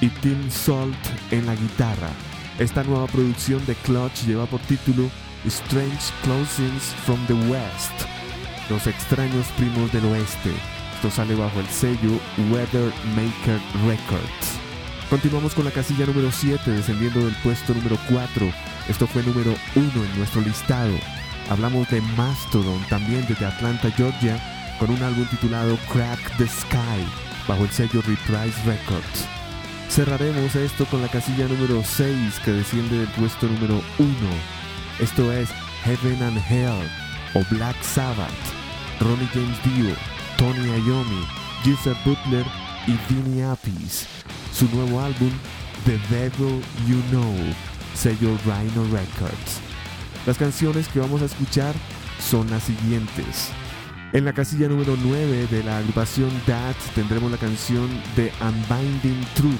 [0.00, 0.96] y Tim Salt
[1.32, 2.10] en la guitarra.
[2.58, 5.10] Esta nueva producción de Clutch lleva por título
[5.44, 7.92] Strange Closings from the West,
[8.70, 10.52] los extraños primos del oeste.
[10.94, 12.12] Esto sale bajo el sello
[12.52, 14.60] Weather Maker Records.
[15.10, 18.46] Continuamos con la casilla número 7, descendiendo del puesto número 4.
[18.88, 20.94] Esto fue número 1 en nuestro listado.
[21.50, 24.38] Hablamos de Mastodon, también desde Atlanta, Georgia,
[24.78, 27.04] con un álbum titulado Crack the Sky,
[27.48, 29.43] bajo el sello Reprise Records.
[29.94, 34.10] Cerraremos esto con la casilla número 6, que desciende del puesto número 1.
[34.98, 35.48] Esto es
[35.84, 36.90] Heaven and Hell,
[37.34, 38.28] o Black Sabbath,
[38.98, 39.94] Ronnie James Dio,
[40.36, 41.24] Tony Iommi,
[41.62, 42.44] Giuseppe Butler
[42.88, 44.08] y Vinny Appice.
[44.52, 45.30] Su nuevo álbum,
[45.84, 47.32] The Devil You Know,
[47.94, 49.60] sello Rhino Records.
[50.26, 51.72] Las canciones que vamos a escuchar
[52.18, 53.52] son las siguientes.
[54.12, 59.56] En la casilla número 9 de la agrupación That tendremos la canción The Unbinding Truth.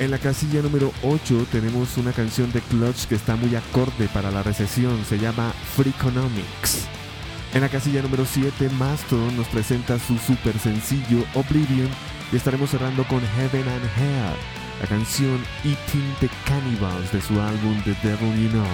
[0.00, 4.30] En la casilla número 8 tenemos una canción de Clutch que está muy acorde para
[4.30, 6.86] la recesión, se llama Freakonomics.
[7.52, 11.88] En la casilla número 7 Mastodon nos presenta su super sencillo Oblivion
[12.32, 14.36] y estaremos cerrando con Heaven and Hell,
[14.80, 18.66] la canción Eating the Cannibals de su álbum The Devil You Know.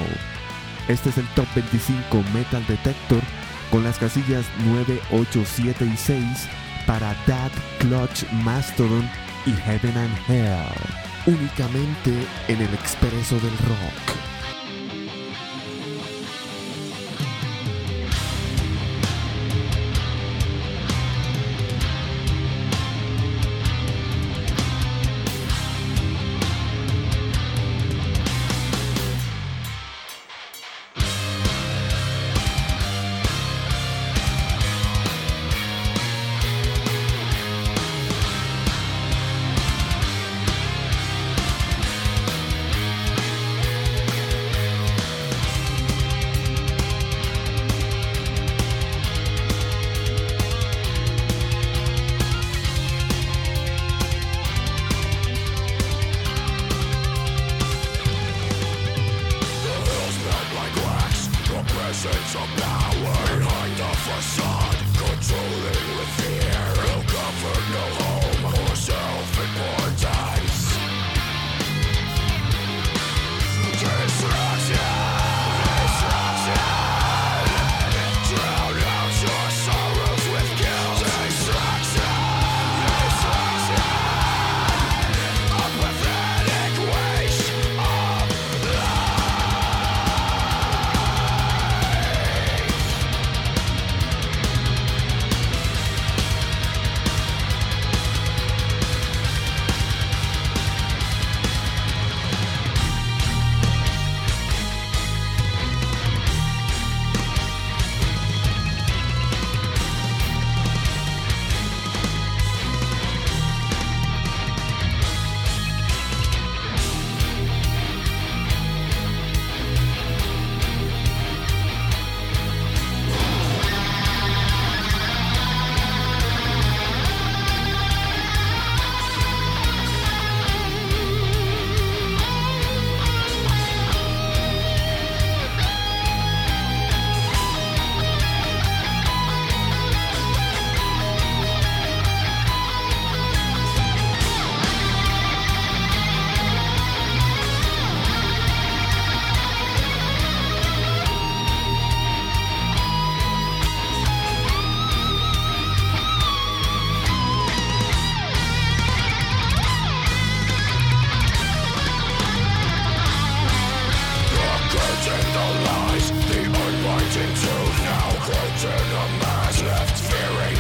[0.88, 3.22] Este es el Top 25 Metal Detector
[3.74, 6.24] con las casillas 9, 8, 7 y 6
[6.86, 9.10] para That, Clutch, Mastodon
[9.46, 11.34] y Heaven and Hell.
[11.34, 12.12] Únicamente
[12.46, 14.23] en el expreso del rock.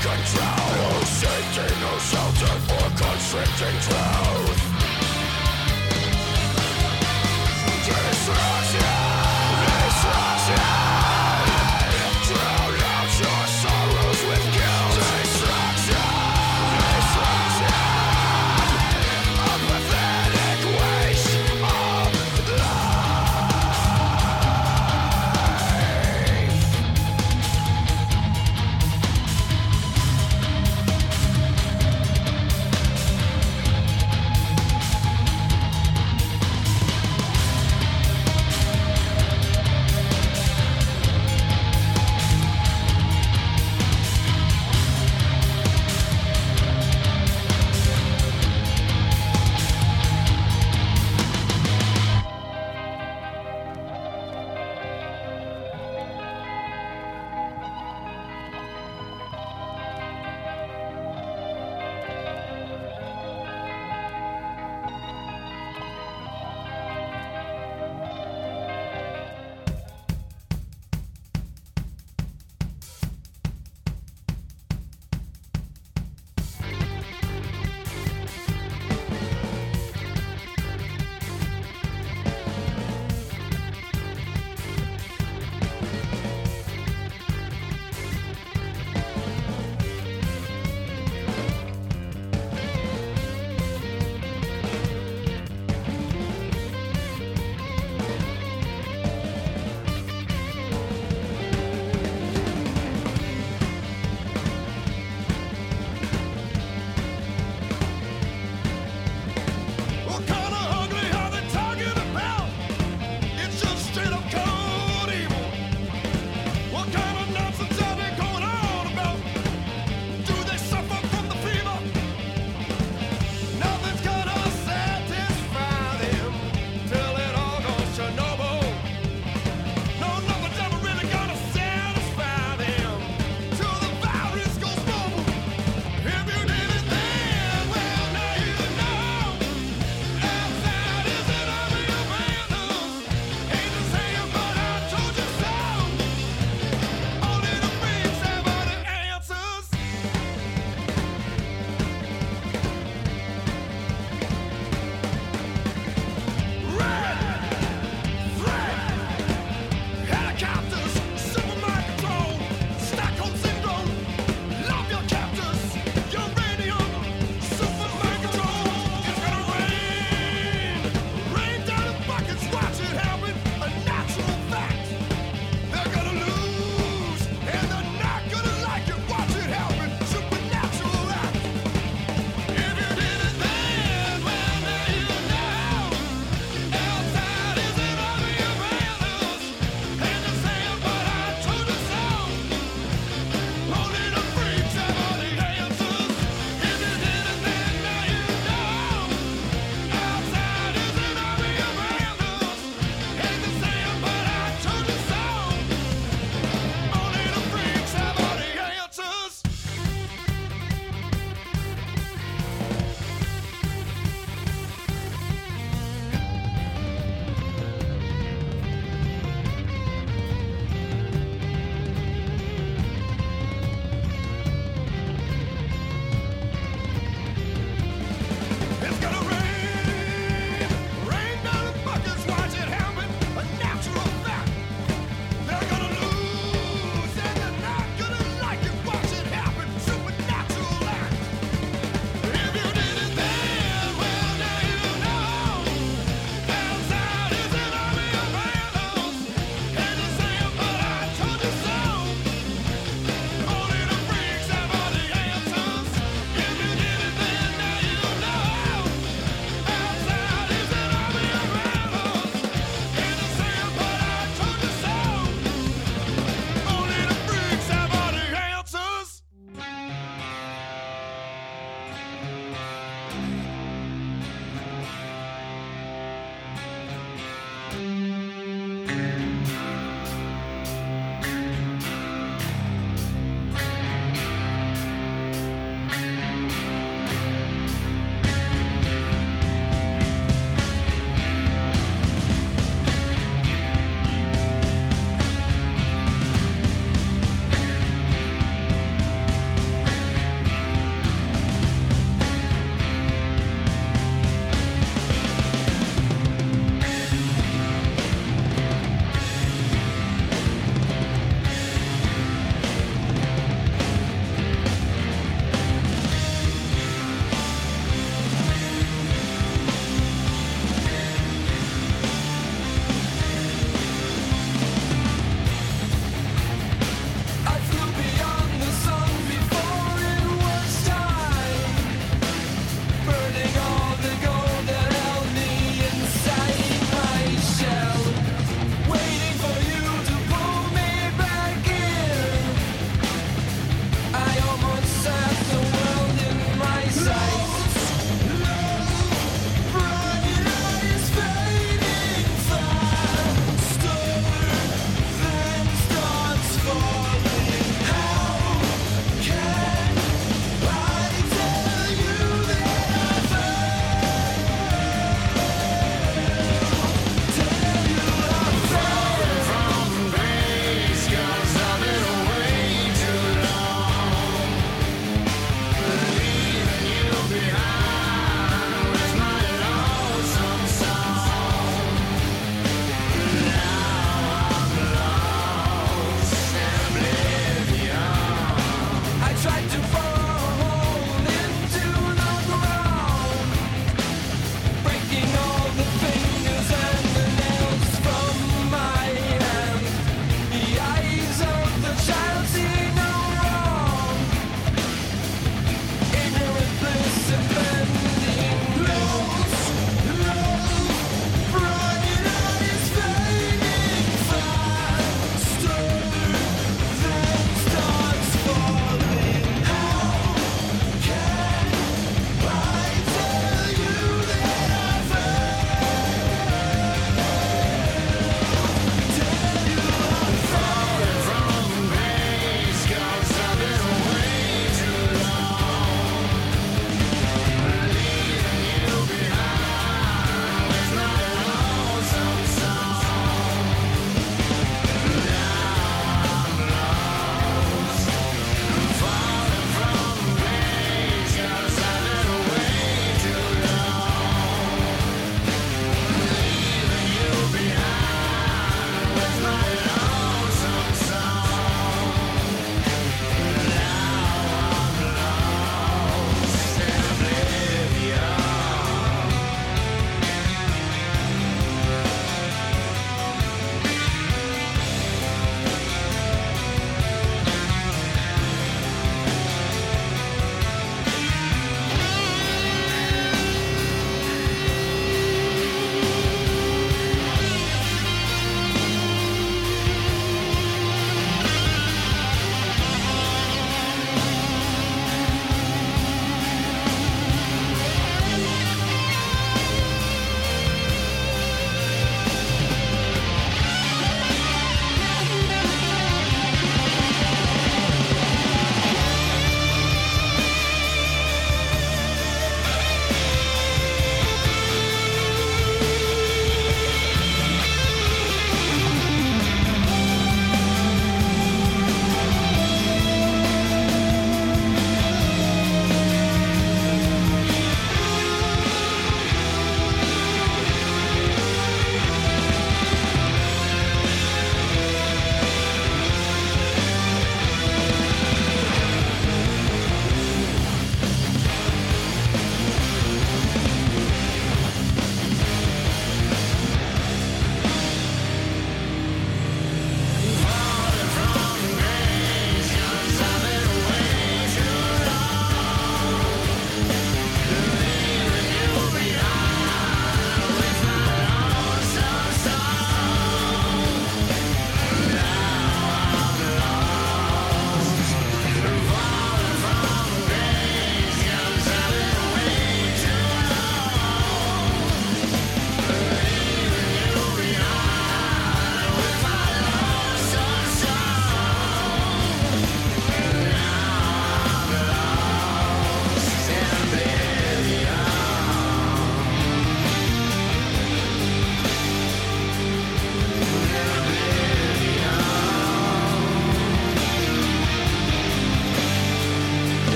[0.00, 0.60] Control.
[0.80, 3.99] No safety, no shelter for constricting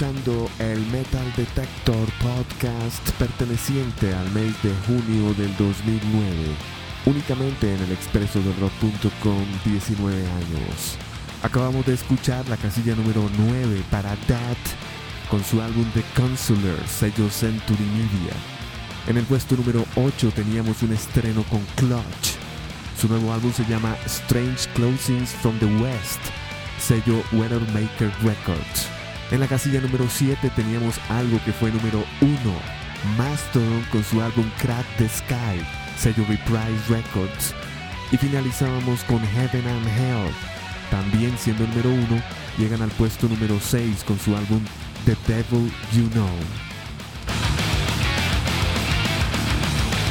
[0.00, 6.56] escuchando el Metal Detector Podcast perteneciente al mes de junio del 2009,
[7.04, 10.96] únicamente en el expreso del rock.com 19 años.
[11.42, 14.56] Acabamos de escuchar la casilla número 9 para That
[15.28, 18.32] con su álbum The Consular, sello Century Media.
[19.06, 22.38] En el puesto número 8 teníamos un estreno con Clutch.
[22.98, 26.20] Su nuevo álbum se llama Strange Closings from the West,
[26.78, 28.99] sello Weathermaker Records.
[29.30, 32.36] En la casilla número 7 teníamos algo que fue número 1,
[33.16, 35.64] Mastodon con su álbum Crack the Sky,
[35.96, 37.54] sello Reprise Records.
[38.10, 40.32] Y finalizábamos con Heaven and Hell,
[40.90, 42.22] también siendo número 1,
[42.58, 44.64] llegan al puesto número 6 con su álbum
[45.04, 46.28] The Devil You Know.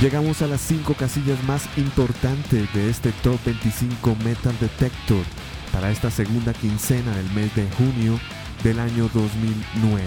[0.01, 5.25] Llegamos a las 5 casillas más importantes de este Top 25 Metal Detector
[5.73, 8.17] para esta segunda quincena del mes de junio
[8.64, 10.03] del año 2009.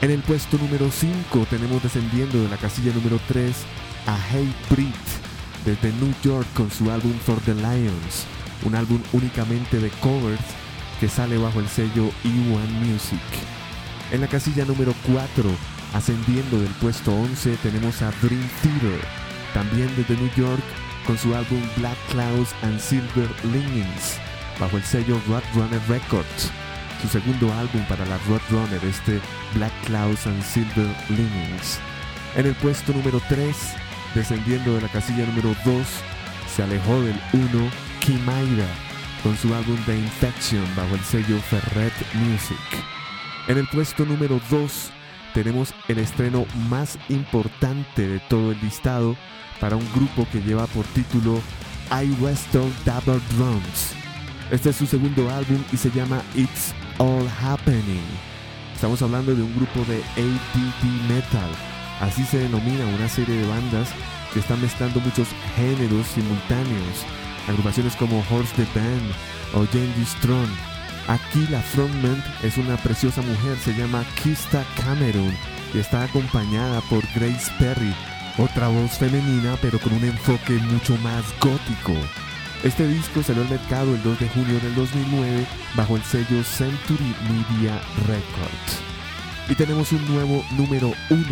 [0.00, 3.54] En el puesto número 5 tenemos descendiendo de la casilla número 3
[4.06, 4.94] a Hey Brit
[5.64, 8.26] desde New York con su álbum For the Lions,
[8.64, 10.42] un álbum únicamente de covers
[10.98, 13.20] que sale bajo el sello E1 Music.
[14.10, 15.44] En la casilla número 4,
[15.94, 19.00] ascendiendo del puesto 11, tenemos a Dream Theater,
[19.54, 20.62] también desde New York
[21.06, 24.18] con su álbum Black Clouds and Silver Linings,
[24.58, 26.50] bajo el sello Roadrunner Records
[27.02, 29.20] su segundo álbum para la Roadrunner, este
[29.54, 31.80] Black Clouds and Silver Linings.
[32.36, 33.56] En el puesto número 3,
[34.14, 35.86] descendiendo de la casilla número 2,
[36.54, 37.70] se alejó del 1
[38.00, 38.68] Kimaira
[39.22, 42.58] con su álbum The Infection bajo el sello Ferret Music.
[43.48, 44.90] En el puesto número 2
[45.34, 49.16] tenemos el estreno más importante de todo el listado
[49.60, 51.40] para un grupo que lleva por título
[51.90, 54.01] I Wrestle Double Drums.
[54.52, 58.04] Este es su segundo álbum y se llama It's All Happening.
[58.74, 61.50] Estamos hablando de un grupo de ADD Metal.
[62.02, 63.88] Así se denomina una serie de bandas
[64.34, 67.06] que están mezclando muchos géneros simultáneos.
[67.48, 69.14] Agrupaciones como Horse the Band
[69.54, 70.50] o Genghis Tron.
[71.08, 75.34] Aquí la frontman es una preciosa mujer, se llama Kista Cameron
[75.72, 77.94] y está acompañada por Grace Perry,
[78.36, 81.94] otra voz femenina pero con un enfoque mucho más gótico.
[82.62, 87.12] Este disco salió al mercado el 2 de junio del 2009 bajo el sello Century
[87.28, 88.78] Media Records.
[89.48, 91.24] Y tenemos un nuevo número 1.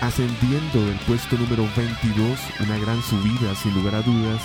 [0.00, 2.36] Ascendiendo del puesto número 22,
[2.66, 4.42] una gran subida sin lugar a dudas,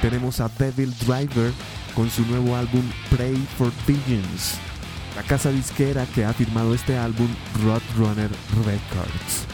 [0.00, 1.52] tenemos a Devil Driver
[1.94, 4.54] con su nuevo álbum Pray for Visions,
[5.16, 7.28] la casa disquera que ha firmado este álbum
[7.62, 8.30] Roadrunner
[8.64, 9.51] Records.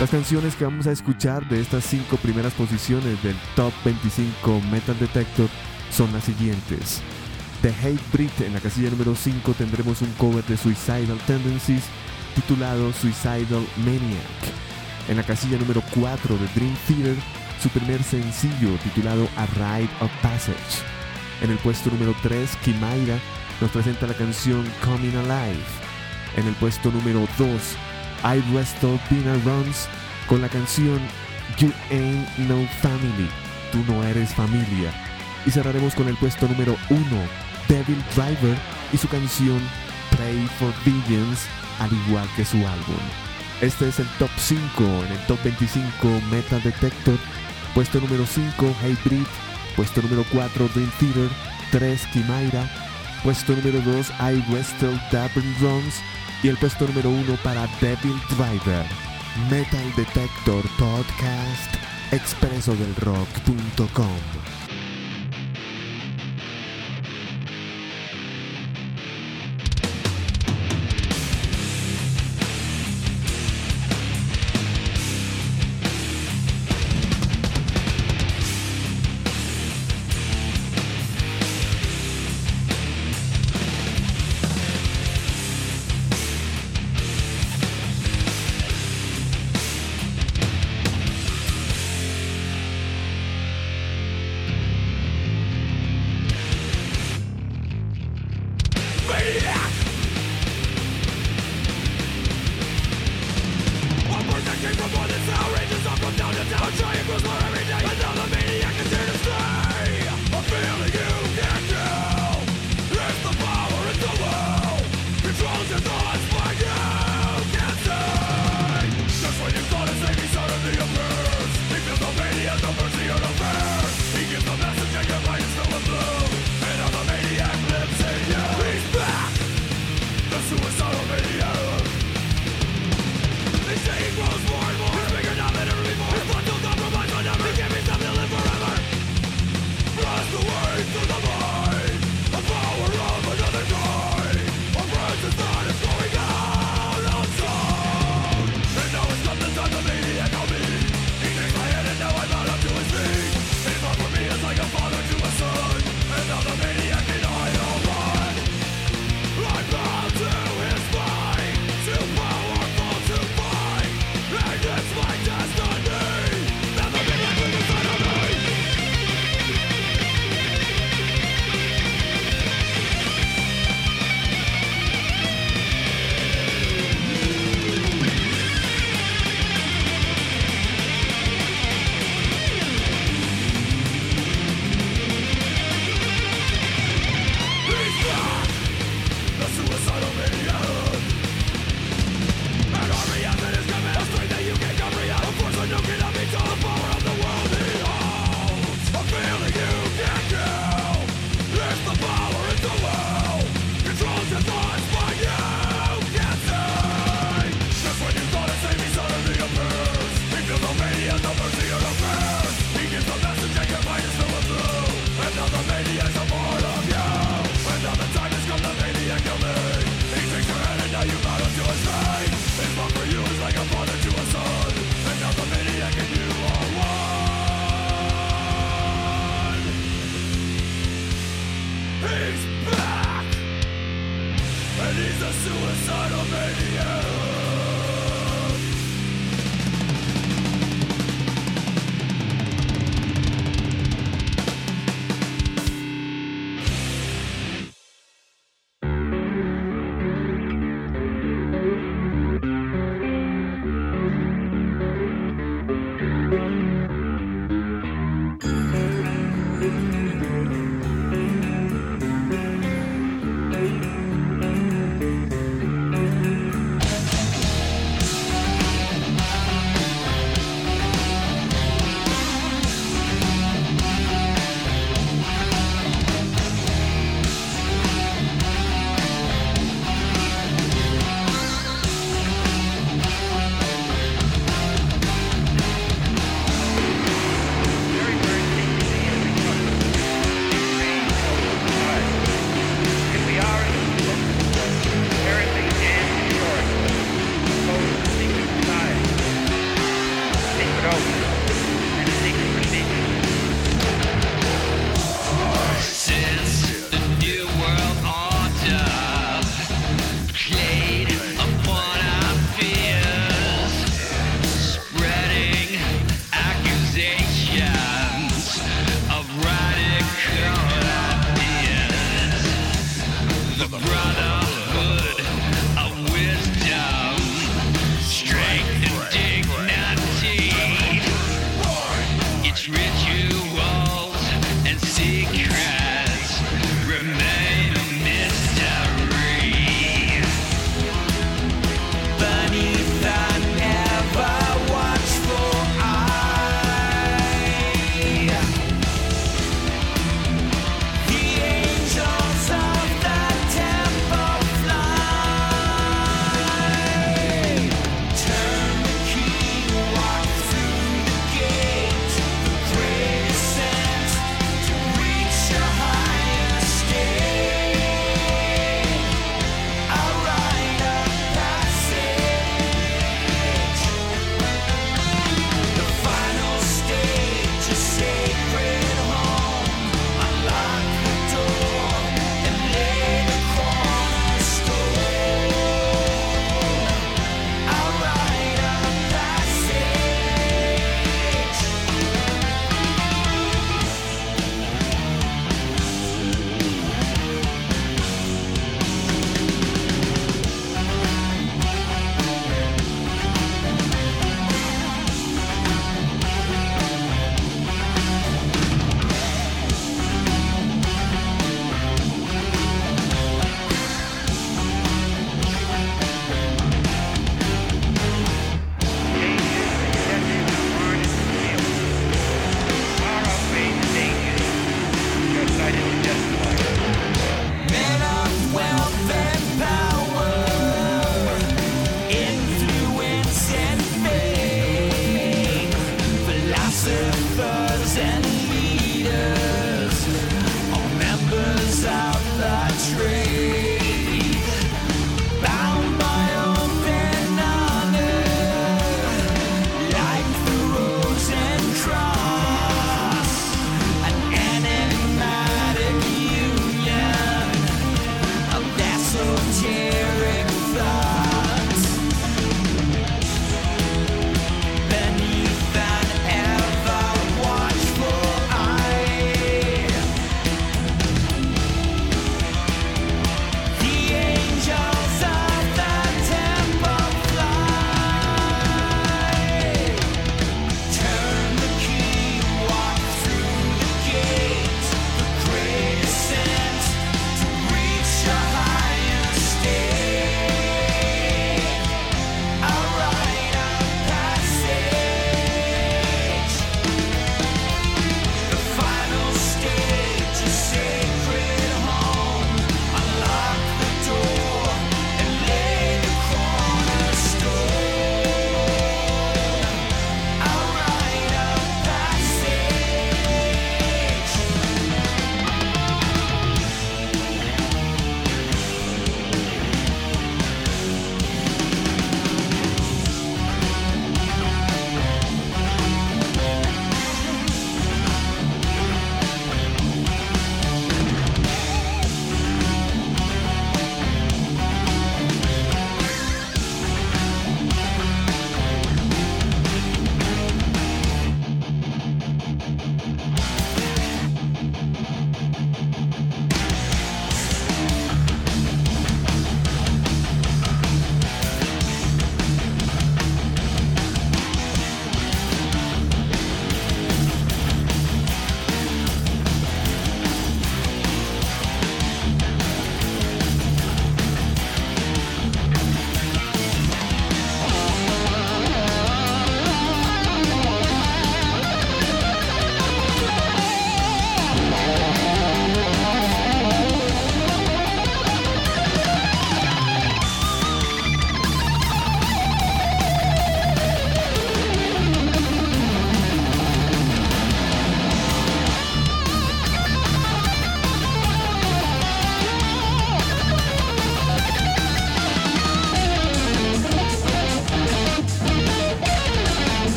[0.00, 4.98] Las canciones que vamos a escuchar de estas cinco primeras posiciones del Top 25 Metal
[4.98, 5.48] Detector
[5.90, 7.02] son las siguientes.
[7.62, 11.84] The Hate Brit en la casilla número 5 tendremos un cover de Suicidal Tendencies
[12.34, 14.42] titulado Suicidal Maniac.
[15.08, 17.16] En la casilla número 4 de Dream Theater,
[17.62, 20.82] su primer sencillo titulado A Rite of Passage.
[21.40, 23.18] En el puesto número 3, Kimaira
[23.60, 25.62] nos presenta la canción Coming Alive.
[26.36, 27.48] En el puesto número 2,
[28.24, 29.88] I Wrestle Dinner Runs
[30.28, 31.00] con la canción
[31.58, 33.28] You Ain't No Family.
[33.70, 34.92] Tú no eres familia.
[35.46, 37.02] Y cerraremos con el puesto número 1,
[37.68, 38.56] Devil Driver
[38.92, 39.60] y su canción
[40.10, 41.46] Pray for Visions,
[41.80, 43.02] al igual que su álbum.
[43.60, 47.18] Este es el top 5 en el top 25 Metal Detector.
[47.74, 49.26] Puesto número 5, Hybrid.
[49.76, 51.28] Puesto número 4, Dream Theater.
[51.70, 52.68] 3, Kimaira.
[53.22, 56.02] Puesto número 2, I Wrestle Dublin Drums.
[56.42, 58.84] Y el puesto número 1 para Devil Driver.
[59.48, 61.76] Metal Detector Podcast.
[62.10, 64.41] expresodelrock.com.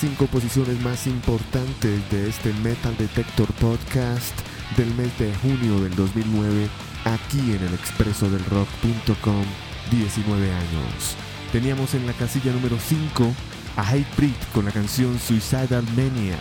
[0.00, 4.34] cinco posiciones más importantes de este Metal Detector Podcast
[4.76, 6.68] del mes de junio del 2009
[7.04, 9.44] aquí en el expreso del rock.com
[9.90, 11.16] 19 años.
[11.52, 13.32] Teníamos en la casilla número 5
[13.76, 16.38] a Hatebreed con la canción Suicidal Maniac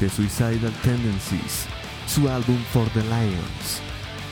[0.00, 1.66] de Suicidal Tendencies,
[2.06, 3.80] su álbum For the Lions.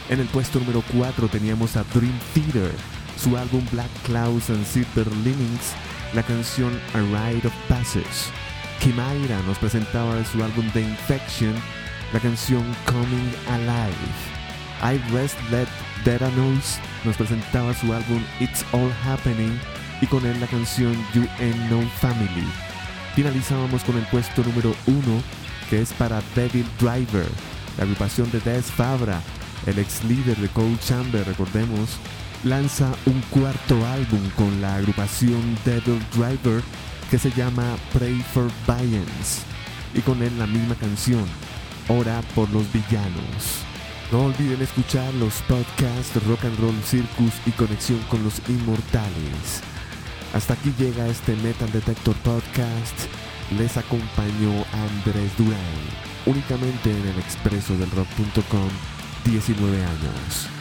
[0.08, 2.72] En el puesto número 4 teníamos a Dream Theater,
[3.16, 5.72] su álbum Black Clouds and Silver Linings,
[6.14, 8.45] la canción A Rite of Passage.
[8.86, 11.52] Kimaira nos presentaba su álbum The Infection,
[12.12, 14.14] la canción Coming Alive.
[14.80, 15.66] I Rest Let
[16.04, 19.58] Dead Noise nos presentaba su álbum It's All Happening
[20.00, 22.46] y con él la canción You Ain't No Family.
[23.16, 24.96] Finalizábamos con el puesto número 1
[25.68, 27.26] que es para Devil Driver,
[27.78, 29.20] la agrupación de Des Fabra,
[29.66, 31.98] el ex líder de Cold Chamber, recordemos,
[32.44, 36.62] lanza un cuarto álbum con la agrupación Devil Driver
[37.10, 39.42] que se llama Pray for Violence
[39.94, 41.24] y con él la misma canción,
[41.88, 43.64] Ora por los Villanos.
[44.10, 49.62] No olviden escuchar los podcasts Rock and Roll Circus y Conexión con los Inmortales.
[50.34, 53.06] Hasta aquí llega este Metal Detector Podcast.
[53.58, 55.60] Les acompañó Andrés Durán,
[56.26, 58.68] únicamente en el expreso del rock.com,
[59.24, 60.55] 19 años.